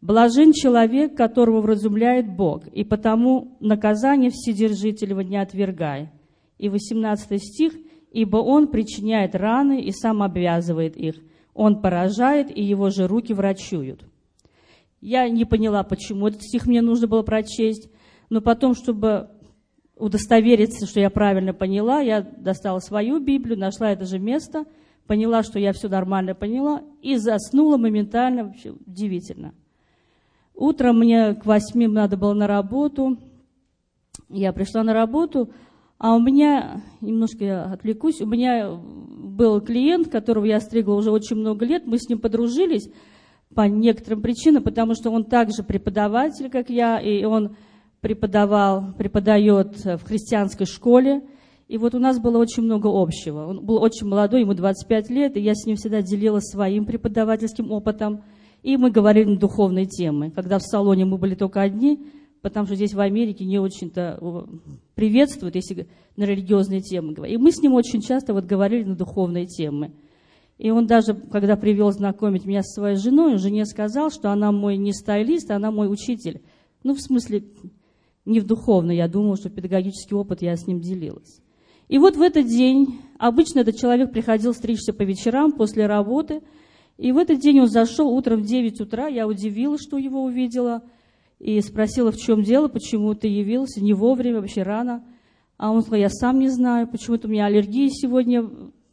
[0.00, 6.10] «Блажен человек, которого вразумляет Бог, и потому наказание Вседержителева не отвергай».
[6.58, 7.72] И 18 стих.
[8.12, 11.16] «Ибо он причиняет раны и сам обвязывает их.
[11.54, 14.04] Он поражает, и его же руки врачуют».
[15.00, 17.90] Я не поняла, почему этот стих мне нужно было прочесть,
[18.30, 19.28] но потом, чтобы
[19.96, 24.64] удостовериться, что я правильно поняла, я достала свою Библию, нашла это же место,
[25.06, 29.54] поняла, что я все нормально поняла, и заснула моментально, вообще удивительно.
[30.54, 33.18] Утром мне к восьми надо было на работу,
[34.30, 35.50] я пришла на работу,
[35.98, 38.70] а у меня, немножко я отвлекусь, у меня
[39.34, 42.88] был клиент, которого я стригла уже очень много лет, мы с ним подружились
[43.54, 47.56] по некоторым причинам, потому что он также преподаватель, как я, и он
[48.00, 51.22] преподавал, преподает в христианской школе.
[51.68, 53.46] И вот у нас было очень много общего.
[53.46, 57.70] Он был очень молодой, ему 25 лет, и я с ним всегда делилась своим преподавательским
[57.70, 58.22] опытом.
[58.62, 60.30] И мы говорили на духовные темы.
[60.30, 62.06] Когда в салоне мы были только одни,
[62.44, 64.46] потому что здесь в Америке не очень-то
[64.94, 67.36] приветствуют, если на религиозные темы говорить.
[67.36, 69.92] И мы с ним очень часто вот говорили на духовные темы.
[70.58, 74.52] И он даже, когда привел знакомить меня со своей женой, он жене сказал, что она
[74.52, 76.42] мой не стайлист, она мой учитель.
[76.82, 77.44] Ну, в смысле,
[78.26, 81.40] не в духовный, я думала, что педагогический опыт я с ним делилась.
[81.88, 86.42] И вот в этот день, обычно этот человек приходил стричься по вечерам после работы,
[86.98, 90.82] и в этот день он зашел утром в 9 утра, я удивилась, что его увидела,
[91.38, 95.04] и спросила, в чем дело, почему ты явился не вовремя, вообще рано.
[95.56, 98.48] А он сказал, я сам не знаю, почему-то у меня аллергия сегодня,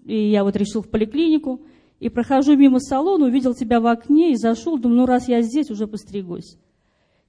[0.06, 1.62] и я вот решил в поликлинику.
[2.00, 5.70] И прохожу мимо салона, увидел тебя в окне и зашел, думаю, ну раз я здесь,
[5.70, 6.58] уже постригусь.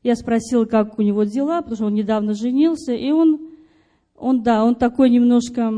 [0.03, 3.51] Я спросила, как у него дела, потому что он недавно женился, и он,
[4.17, 5.73] он да, он такой немножко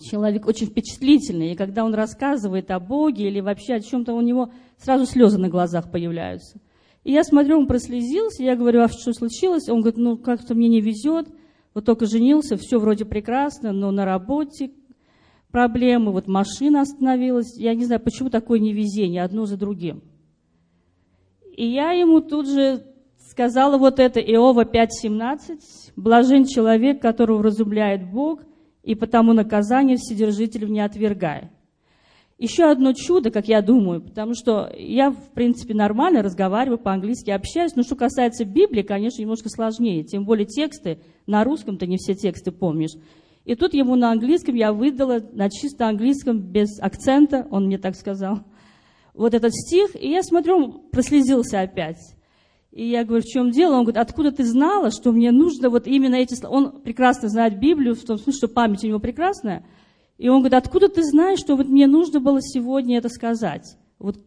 [0.00, 4.50] человек очень впечатлительный, и когда он рассказывает о Боге или вообще о чем-то, у него
[4.78, 6.60] сразу слезы на глазах появляются.
[7.06, 9.68] И я смотрю, он прослезился, я говорю, а что случилось?
[9.68, 11.28] Он говорит, ну как-то мне не везет,
[11.72, 14.72] вот только женился, все вроде прекрасно, но на работе
[15.52, 20.02] проблемы, вот машина остановилась, я не знаю, почему такое невезение, одно за другим.
[21.56, 22.84] И я ему тут же
[23.30, 25.60] сказала вот это Иова 5.17,
[25.94, 28.40] «Блажен человек, которого разумляет Бог,
[28.82, 31.52] и потому наказание Вседержитель не отвергая».
[32.38, 37.74] Еще одно чудо, как я думаю, потому что я, в принципе, нормально разговариваю по-английски, общаюсь,
[37.76, 42.14] но что касается Библии, конечно, немножко сложнее, тем более тексты, на русском ты не все
[42.14, 42.92] тексты помнишь.
[43.46, 47.96] И тут ему на английском я выдала, на чисто английском, без акцента, он мне так
[47.96, 48.40] сказал,
[49.14, 52.16] вот этот стих, и я смотрю, он прослезился опять.
[52.70, 53.76] И я говорю, в чем дело?
[53.76, 56.54] Он говорит, откуда ты знала, что мне нужно вот именно эти слова?
[56.54, 59.64] Он прекрасно знает Библию, в том смысле, что память у него прекрасная–
[60.18, 63.76] и он говорит, откуда ты знаешь, что вот мне нужно было сегодня это сказать?
[63.98, 64.18] Вот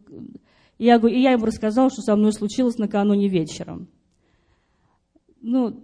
[0.78, 3.88] я, говорю, и я ему рассказала, что со мной случилось накануне вечером.
[5.40, 5.80] Ну,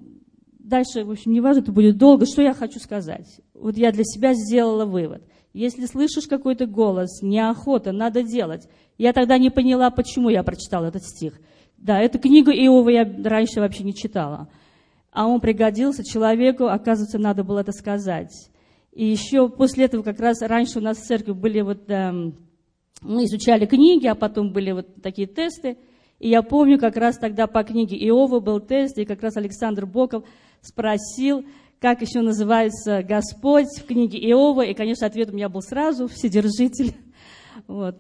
[0.59, 2.25] дальше, в общем, не важно, это будет долго.
[2.27, 3.41] Что я хочу сказать?
[3.55, 5.23] Вот я для себя сделала вывод.
[5.53, 8.69] Если слышишь какой-то голос, неохота, надо делать.
[8.99, 11.41] Я тогда не поняла, почему я прочитала этот стих.
[11.79, 14.49] Да, эту книгу Иова я раньше вообще не читала.
[15.11, 18.51] А он пригодился человеку, оказывается, надо было это сказать.
[18.97, 22.13] И еще после этого как раз раньше у нас в церкви были вот, э,
[23.03, 25.77] мы изучали книги, а потом были вот такие тесты.
[26.19, 29.85] И я помню, как раз тогда по книге Иова был тест, и как раз Александр
[29.85, 30.25] Боков
[30.63, 31.45] спросил,
[31.79, 34.63] как еще называется Господь в книге Иова.
[34.63, 36.97] И, конечно, ответ у меня был сразу, Вседержитель.
[37.67, 37.97] Вот.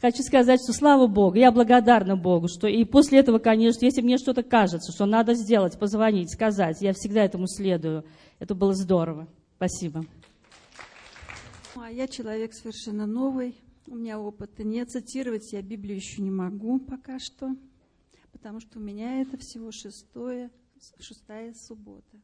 [0.00, 4.18] Хочу сказать, что слава Богу, я благодарна Богу, что и после этого, конечно, если мне
[4.18, 8.04] что-то кажется, что надо сделать, позвонить, сказать, я всегда этому следую.
[8.40, 9.28] Это было здорово.
[9.56, 10.04] Спасибо.
[11.82, 13.56] А я человек совершенно новый,
[13.86, 17.56] у меня опыта нет, цитировать я Библию еще не могу пока что,
[18.32, 20.50] потому что у меня это всего шестое,
[20.98, 22.20] шестая суббота.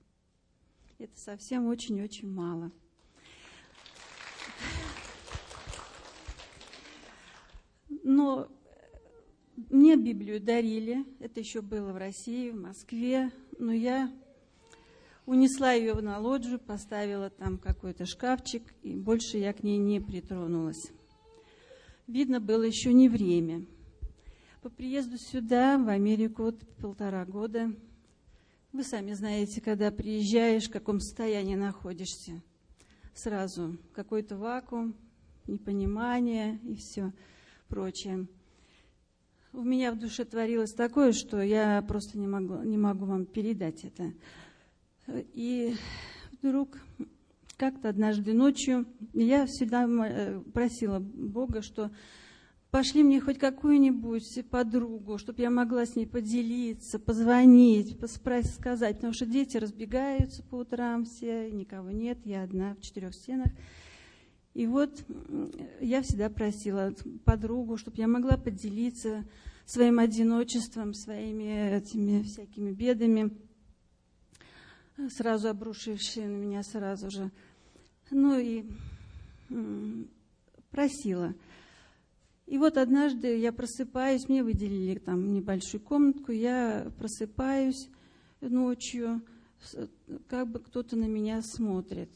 [0.98, 2.70] Это совсем очень-очень мало.
[8.02, 8.52] Но
[9.56, 14.12] мне Библию дарили, это еще было в России, в Москве, но я
[15.26, 20.92] Унесла ее на лоджию, поставила там какой-то шкафчик, и больше я к ней не притронулась.
[22.06, 23.66] Видно, было еще не время.
[24.62, 27.72] По приезду сюда, в Америку, вот полтора года,
[28.72, 32.40] вы сами знаете, когда приезжаешь, в каком состоянии находишься.
[33.12, 34.94] Сразу какой-то вакуум,
[35.48, 37.12] непонимание и все
[37.66, 38.28] прочее.
[39.52, 43.84] У меня в душе творилось такое, что я просто не могу, не могу вам передать
[43.84, 44.12] это.
[45.34, 45.74] И
[46.32, 46.78] вдруг
[47.56, 51.90] как-то однажды ночью я всегда э, просила Бога, что
[52.70, 57.96] пошли мне хоть какую-нибудь подругу, чтобы я могла с ней поделиться, позвонить,
[58.44, 63.48] сказать, потому что дети разбегаются по утрам все, никого нет, я одна в четырех стенах.
[64.52, 65.04] И вот
[65.80, 66.94] я всегда просила
[67.24, 69.24] подругу, чтобы я могла поделиться
[69.66, 73.30] своим одиночеством, своими этими всякими бедами
[75.10, 77.30] сразу обрушившие на меня сразу же.
[78.10, 78.64] Ну и
[80.70, 81.34] просила.
[82.46, 87.88] И вот однажды я просыпаюсь, мне выделили там небольшую комнатку, я просыпаюсь
[88.40, 89.20] ночью,
[90.28, 92.10] как бы кто-то на меня смотрит.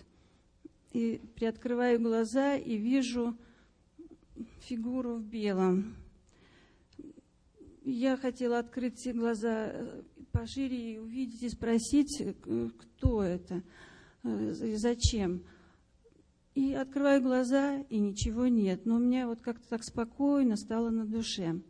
[0.93, 3.37] И приоткрываю глаза и вижу
[4.61, 5.97] фигуру в белом.
[7.83, 9.73] Я хотела открыть глаза
[10.31, 13.63] пошире увидеть и спросить, э, кто это
[14.23, 15.43] э, и зачем.
[16.55, 18.87] И открываю глаза, и ничего нет.
[18.87, 21.61] Но у меня вот как-то так спокойно стало на душе.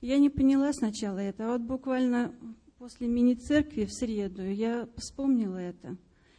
[0.00, 2.34] Я не поняла сначала это, а вот буквально
[2.78, 5.96] после мини-церкви в среду я вспомнила это.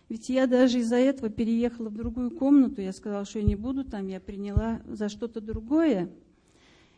[0.10, 2.82] Ведь я даже из-за этого переехала в другую комнату.
[2.82, 6.12] Я сказала, что я не буду там, я приняла за что-то другое.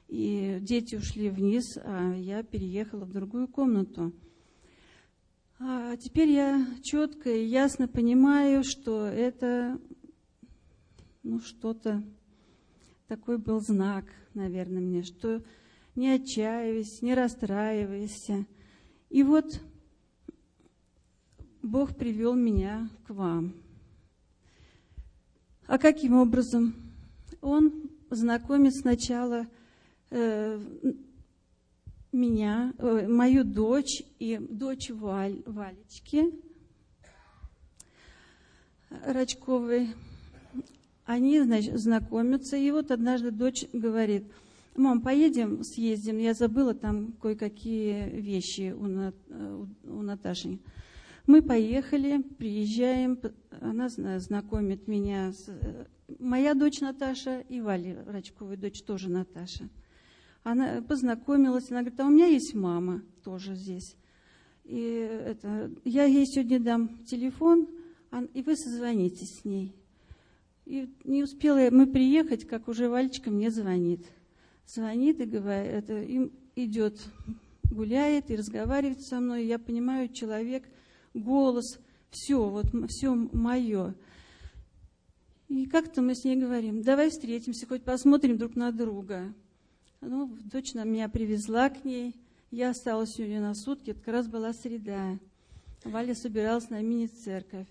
[0.07, 4.11] И дети ушли вниз, а я переехала в другую комнату.
[5.57, 9.79] А теперь я четко и ясно понимаю, что это
[11.23, 12.03] ну, что-то,
[13.07, 15.41] такой был знак, наверное, мне, что
[15.95, 18.45] не отчаивайся, не расстраивайся.
[19.09, 19.61] И вот
[21.63, 23.55] Бог привел меня к вам.
[25.67, 26.75] А каким образом?
[27.41, 29.47] Он знакомит сначала
[30.11, 30.61] э,
[32.15, 36.33] меня, э, мою дочь и дочь Валь, Валечки
[38.89, 39.89] Рачковой.
[41.05, 44.31] Они, значит, знакомятся, и вот однажды дочь говорит,
[44.75, 50.59] мам, поедем, съездим, я забыла там кое-какие вещи у, у Наташи.
[51.27, 53.19] Мы поехали, приезжаем,
[53.59, 55.49] она знакомит меня с...
[55.49, 55.85] Э,
[56.19, 59.69] моя дочь Наташа и Валя Рачковой дочь тоже Наташа.
[60.45, 63.95] Она познакомилась, она говорит, а у меня есть мама тоже здесь.
[64.63, 67.67] И это, я ей сегодня дам телефон,
[68.35, 69.75] и вы созвонитесь с ней.
[70.67, 74.05] И не успела мы приехать, как уже Вальчика мне звонит.
[74.67, 76.99] Звонит и говорит, это, им идет,
[77.71, 79.47] гуляет и разговаривает со мной.
[79.47, 80.63] Я понимаю, человек,
[81.15, 81.79] голос,
[82.11, 83.95] все, вот все мое.
[85.47, 89.33] И как-то мы с ней говорим, давай встретимся, хоть посмотрим друг на друга.
[90.07, 92.15] Ну, дочь меня привезла к ней.
[92.51, 93.89] Я осталась сегодня на сутки.
[93.89, 95.17] Это как раз была среда.
[95.83, 97.65] Валя собиралась на мини-церковь.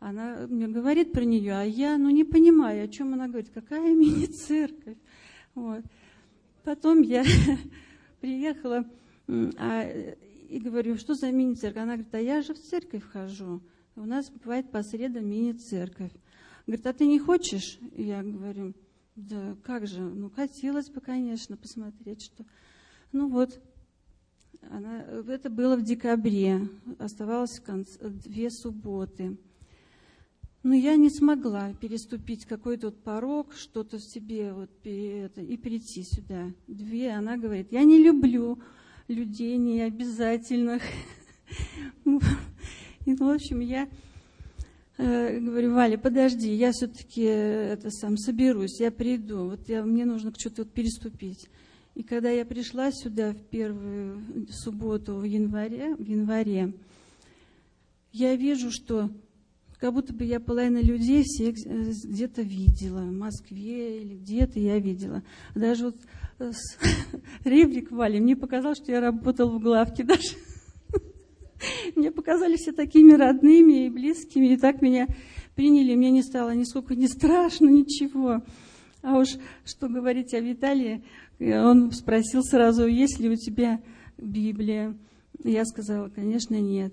[0.00, 3.50] Она мне говорит про нее, а я, ну, не понимаю, о чем она говорит.
[3.54, 4.96] Какая мини-церковь?
[5.54, 5.84] Вот.
[6.64, 7.24] Потом я
[8.20, 8.84] приехала
[9.28, 9.88] а,
[10.48, 11.82] и говорю, что за мини-церковь?
[11.84, 13.60] Она говорит, а я же в церковь хожу.
[13.94, 16.10] У нас бывает по средам мини-церковь.
[16.66, 17.78] Говорит, а ты не хочешь?
[17.96, 18.74] Я говорю,
[19.16, 22.44] да как же, ну хотелось бы, конечно, посмотреть, что...
[23.12, 23.60] Ну вот,
[24.70, 29.36] она, это было в декабре, оставалось конце, две субботы.
[30.62, 36.02] Но я не смогла переступить какой-то вот порог, что-то в себе вот, это, и прийти
[36.02, 36.52] сюда.
[36.66, 38.58] Две, она говорит, я не люблю
[39.06, 40.82] людей необязательных.
[42.04, 43.88] И, в общем, я
[45.04, 50.32] говорю, Валя, подожди, я все-таки э, это сам соберусь, я приду, вот я, мне нужно
[50.36, 51.48] что-то вот переступить.
[51.94, 56.72] И когда я пришла сюда в первую субботу в январе, в январе,
[58.12, 59.10] я вижу, что
[59.78, 64.78] как будто бы я половина людей всех э, где-то видела, в Москве или где-то я
[64.78, 65.22] видела.
[65.54, 65.96] Даже вот
[66.38, 66.78] с
[67.44, 70.36] Ребрик Вали, мне показалось, что я работала в главке даже.
[71.94, 75.06] Мне показались все такими родными и близкими, и так меня
[75.54, 78.42] приняли, мне не стало нисколько не страшно, ничего.
[79.02, 79.28] А уж
[79.64, 81.02] что говорить о Виталии,
[81.38, 83.80] он спросил сразу, есть ли у тебя
[84.18, 84.96] Библия.
[85.44, 86.92] Я сказала, конечно, нет.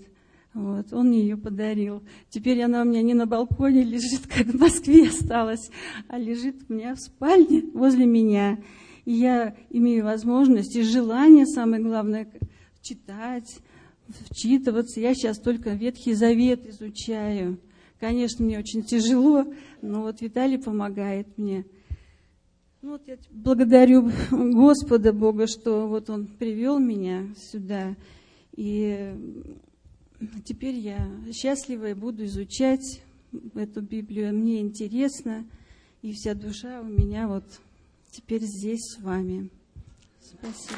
[0.54, 2.04] Вот, он мне ее подарил.
[2.30, 5.72] Теперь она у меня не на балконе лежит, как в Москве осталась,
[6.08, 8.60] а лежит у меня в спальне возле меня.
[9.06, 12.28] И я имею возможность и желание, самое главное,
[12.82, 13.60] читать,
[14.30, 15.00] вчитываться.
[15.00, 17.60] Я сейчас только Ветхий Завет изучаю.
[18.00, 19.46] Конечно, мне очень тяжело,
[19.82, 21.66] но вот Виталий помогает мне.
[22.82, 27.96] Ну, вот я благодарю Господа Бога, что вот Он привел меня сюда.
[28.58, 29.14] И
[30.44, 33.02] теперь я счастлива и буду изучать
[33.56, 34.34] эту Библию.
[34.34, 35.46] Мне интересно,
[36.02, 37.46] и вся душа у меня вот
[38.12, 39.50] теперь здесь с вами.
[40.20, 40.78] Спасибо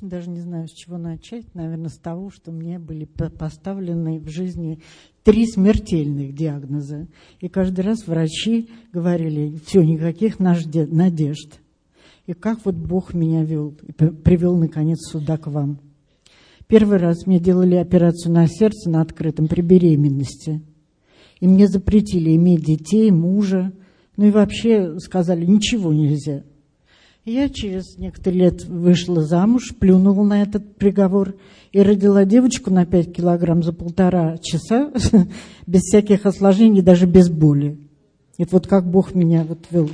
[0.00, 1.54] даже не знаю, с чего начать.
[1.54, 4.80] Наверное, с того, что мне были поставлены в жизни
[5.22, 7.06] три смертельных диагноза.
[7.40, 11.60] И каждый раз врачи говорили, все, никаких надежд.
[12.26, 15.80] И как вот Бог меня вел, и привел, наконец, сюда к вам.
[16.66, 20.62] Первый раз мне делали операцию на сердце на открытом при беременности.
[21.40, 23.72] И мне запретили иметь детей, мужа.
[24.16, 26.44] Ну и вообще сказали, ничего нельзя.
[27.26, 31.34] Я через некоторые лет вышла замуж, плюнула на этот приговор
[31.70, 34.90] и родила девочку на 5 килограмм за полтора часа,
[35.66, 37.78] без всяких осложнений, даже без боли.
[38.38, 39.90] И вот как Бог меня вот вел.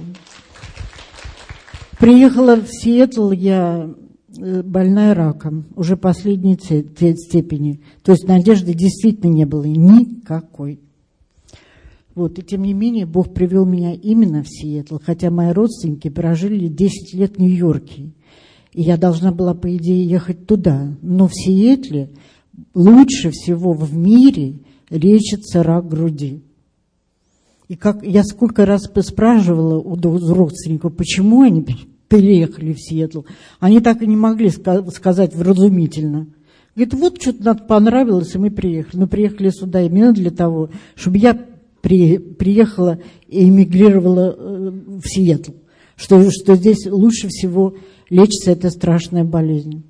[1.99, 3.91] Приехала в Сиэтл я
[4.39, 7.81] э, больная раком, уже последней степени.
[8.05, 10.79] То есть надежды действительно не было никакой.
[12.17, 16.67] Вот, и тем не менее, Бог привел меня именно в Сиэтл, хотя мои родственники прожили
[16.67, 18.11] 10 лет в Нью-Йорке.
[18.73, 20.97] И я должна была, по идее, ехать туда.
[21.03, 22.09] Но в Сиэтле
[22.73, 26.43] лучше всего в мире лечится рак груди.
[27.69, 31.67] И как я сколько раз спрашивала у родственников, почему они
[32.09, 33.25] переехали в Сиэтл,
[33.61, 36.29] они так и не могли сказать вразумительно.
[36.75, 39.03] Говорит, вот что-то нам понравилось, и мы приехали.
[39.03, 41.39] Мы приехали сюда именно для того, чтобы я
[41.87, 45.53] при, приехала и эмигрировала э, в Сиэтл,
[45.95, 47.76] что, что здесь лучше всего
[48.11, 49.84] лечится эта страшная болезнь.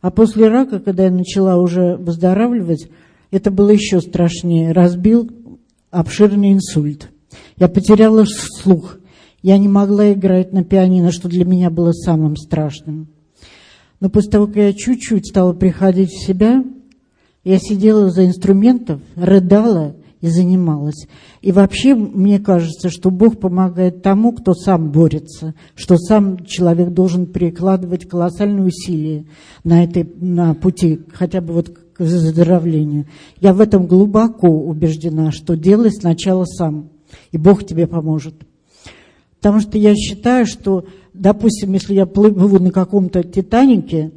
[0.00, 2.88] А после рака, когда я начала уже выздоравливать,
[3.30, 4.72] это было еще страшнее.
[4.72, 5.30] Разбил
[5.92, 7.10] обширный инсульт.
[7.58, 8.98] Я потеряла слух.
[9.40, 13.06] Я не могла играть на пианино, что для меня было самым страшным.
[14.00, 16.64] Но после того, как я чуть-чуть стала приходить в себя,
[17.44, 21.06] я сидела за инструментов, рыдала и занималась.
[21.42, 27.26] И вообще, мне кажется, что Бог помогает тому, кто сам борется, что сам человек должен
[27.26, 29.26] прикладывать колоссальные усилия
[29.64, 33.06] на, этой, на пути, хотя бы вот к выздоровлению.
[33.40, 36.90] Я в этом глубоко убеждена, что делай сначала сам,
[37.32, 38.34] и Бог тебе поможет.
[39.38, 44.12] Потому что я считаю, что, допустим, если я плыву на каком-то Титанике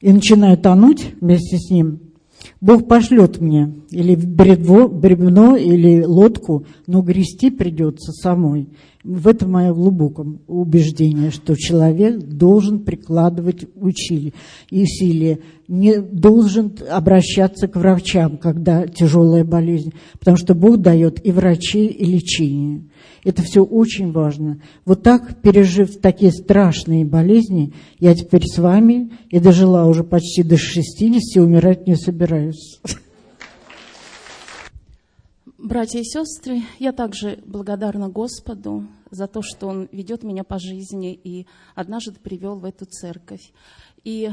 [0.00, 2.07] и начинаю тонуть вместе с ним,
[2.60, 8.68] Бог пошлет мне или бревно, или лодку, но грести придется самой.
[9.08, 14.34] В этом мое глубокое убеждение, что человек должен прикладывать усилия,
[14.70, 21.86] усилия, не должен обращаться к врачам, когда тяжелая болезнь, потому что Бог дает и врачей,
[21.86, 22.82] и лечение.
[23.24, 24.60] Это все очень важно.
[24.84, 30.58] Вот так, пережив такие страшные болезни, я теперь с вами и дожила уже почти до
[30.58, 32.78] 60, умирать не собираюсь.
[35.58, 41.12] Братья и сестры, я также благодарна Господу за то, что Он ведет меня по жизни
[41.12, 43.52] и однажды привел в эту церковь.
[44.04, 44.30] И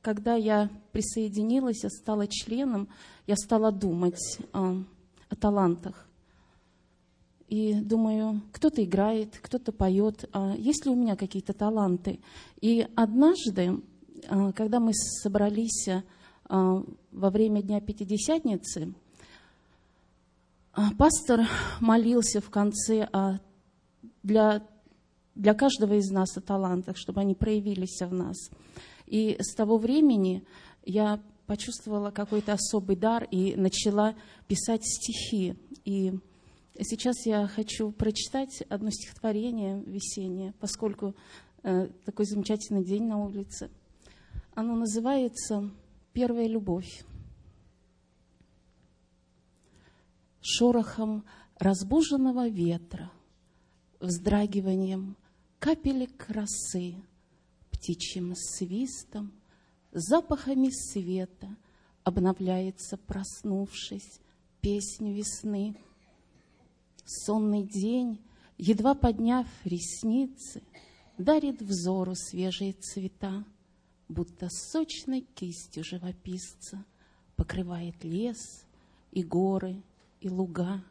[0.00, 2.88] когда я присоединилась, я стала членом,
[3.26, 4.82] я стала думать о,
[5.28, 6.08] о талантах.
[7.48, 12.20] И думаю, кто-то играет, кто-то поет, а есть ли у меня какие-то таланты?
[12.62, 13.82] И однажды,
[14.28, 15.88] а, когда мы собрались
[16.46, 19.03] а, во время Дня Пятидесятницы, а,
[20.98, 21.40] пастор
[21.80, 23.40] молился в конце о,
[24.22, 24.66] для,
[25.34, 28.36] для каждого из нас о талантах, чтобы они проявились в нас.
[29.06, 30.44] И с того времени
[30.84, 34.14] я почувствовала какой-то особый дар и начала
[34.48, 35.56] писать стихи.
[35.84, 36.12] И
[36.80, 41.14] сейчас я хочу прочитать одно стихотворение весеннее, поскольку
[41.62, 43.70] э, такой замечательный день на улице.
[44.54, 45.70] Оно называется
[46.12, 47.04] «Первая любовь».
[50.44, 51.24] Шорохом
[51.58, 53.10] разбуженного ветра,
[53.98, 55.16] вздрагиванием
[55.58, 56.96] капелек росы,
[57.70, 59.32] птичьим свистом,
[59.90, 61.56] запахами света
[62.02, 64.20] обновляется, проснувшись,
[64.60, 65.74] песнь весны.
[67.06, 68.20] Сонный день,
[68.58, 70.62] едва подняв ресницы,
[71.16, 73.46] дарит взору свежие цвета,
[74.08, 76.84] будто сочной кистью живописца
[77.34, 78.66] покрывает лес
[79.10, 79.82] и горы,
[80.24, 80.82] и луга.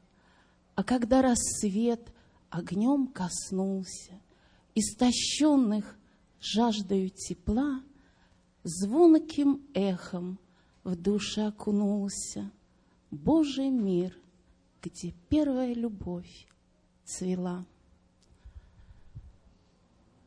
[0.75, 2.13] А когда рассвет
[2.49, 4.19] огнем коснулся,
[4.75, 5.97] Истощенных
[6.39, 7.83] жаждою тепла,
[8.63, 10.39] Звонким эхом
[10.83, 12.49] в душе окунулся
[13.11, 14.17] Божий мир,
[14.81, 16.47] где первая любовь
[17.03, 17.65] цвела.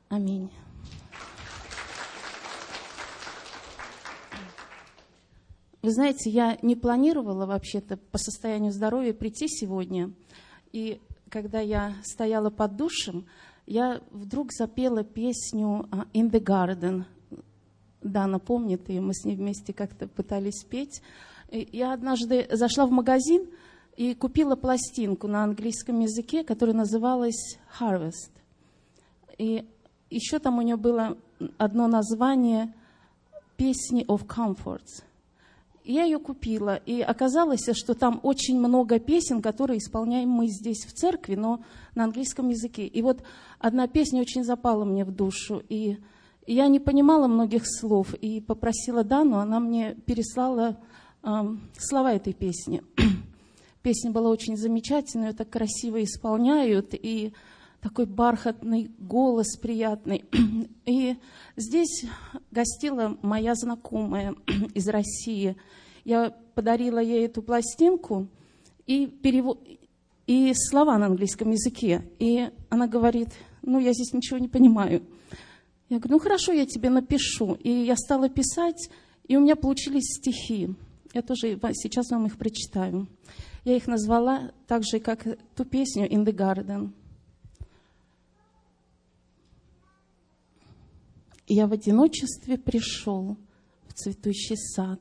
[0.08, 0.50] Аминь.
[5.86, 10.10] Вы знаете, я не планировала вообще-то по состоянию здоровья прийти сегодня.
[10.72, 13.26] И когда я стояла под душем,
[13.66, 17.04] я вдруг запела песню а, «In the Garden».
[18.02, 21.02] Дана помнит ее, мы с ней вместе как-то пытались петь.
[21.52, 23.48] И я однажды зашла в магазин
[23.96, 28.32] и купила пластинку на английском языке, которая называлась «Harvest».
[29.38, 29.64] И
[30.10, 31.16] еще там у нее было
[31.58, 32.74] одно название
[33.56, 35.04] «Песни of Comforts».
[35.86, 40.92] Я ее купила, и оказалось, что там очень много песен, которые исполняем мы здесь в
[40.92, 41.60] церкви, но
[41.94, 42.88] на английском языке.
[42.88, 43.22] И вот
[43.60, 45.98] одна песня очень запала мне в душу, и
[46.48, 50.76] я не понимала многих слов, и попросила Дану, она мне переслала
[51.22, 51.28] э,
[51.78, 52.82] слова этой песни.
[53.82, 57.32] Песня была очень замечательная, так красиво исполняют, и
[57.80, 60.24] такой бархатный голос приятный.
[60.86, 61.16] И
[61.56, 62.04] здесь
[62.50, 64.34] гостила моя знакомая
[64.74, 65.56] из России.
[66.04, 68.28] Я подарила ей эту пластинку
[68.86, 69.58] и, перево...
[70.26, 72.08] и слова на английском языке.
[72.18, 73.28] И она говорит,
[73.62, 75.02] ну, я здесь ничего не понимаю.
[75.88, 77.54] Я говорю, ну, хорошо, я тебе напишу.
[77.54, 78.90] И я стала писать,
[79.28, 80.74] и у меня получились стихи.
[81.14, 83.06] Я тоже сейчас вам их прочитаю.
[83.64, 86.92] Я их назвала так же, как ту песню «In the Garden».
[91.46, 93.36] Я в одиночестве пришел
[93.86, 95.00] в цветущий сад.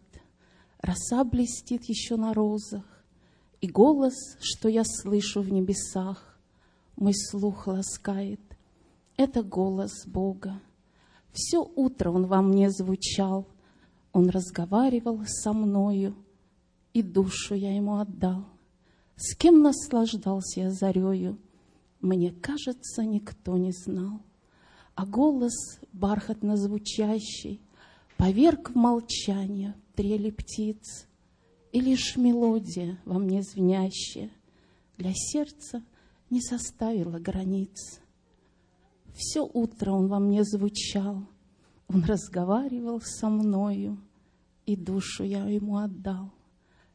[0.80, 2.86] Роса блестит еще на розах,
[3.62, 6.40] И голос, что я слышу в небесах,
[6.96, 8.42] Мой слух ласкает.
[9.18, 10.62] Это голос Бога.
[11.34, 13.48] Все утро он во мне звучал,
[14.14, 16.16] Он разговаривал со мною,
[16.94, 18.46] и душу я ему отдал.
[19.16, 21.40] С кем наслаждался я зарею,
[22.02, 24.22] мне кажется, никто не знал.
[24.96, 27.62] А голос бархатно звучащий
[28.18, 31.06] Поверг в молчание трели птиц,
[31.74, 34.32] И лишь мелодия во мне звенящая
[34.98, 35.84] Для сердца
[36.30, 38.00] не составила границ.
[39.14, 41.24] Все утро он во мне звучал,
[41.88, 43.98] Он разговаривал со мною,
[44.66, 46.32] И душу я ему отдал.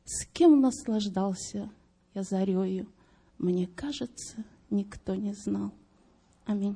[0.05, 1.71] С кем наслаждался
[2.15, 2.89] я зарею,
[3.39, 5.73] Мне кажется, никто не знал.
[6.51, 6.75] Аминь.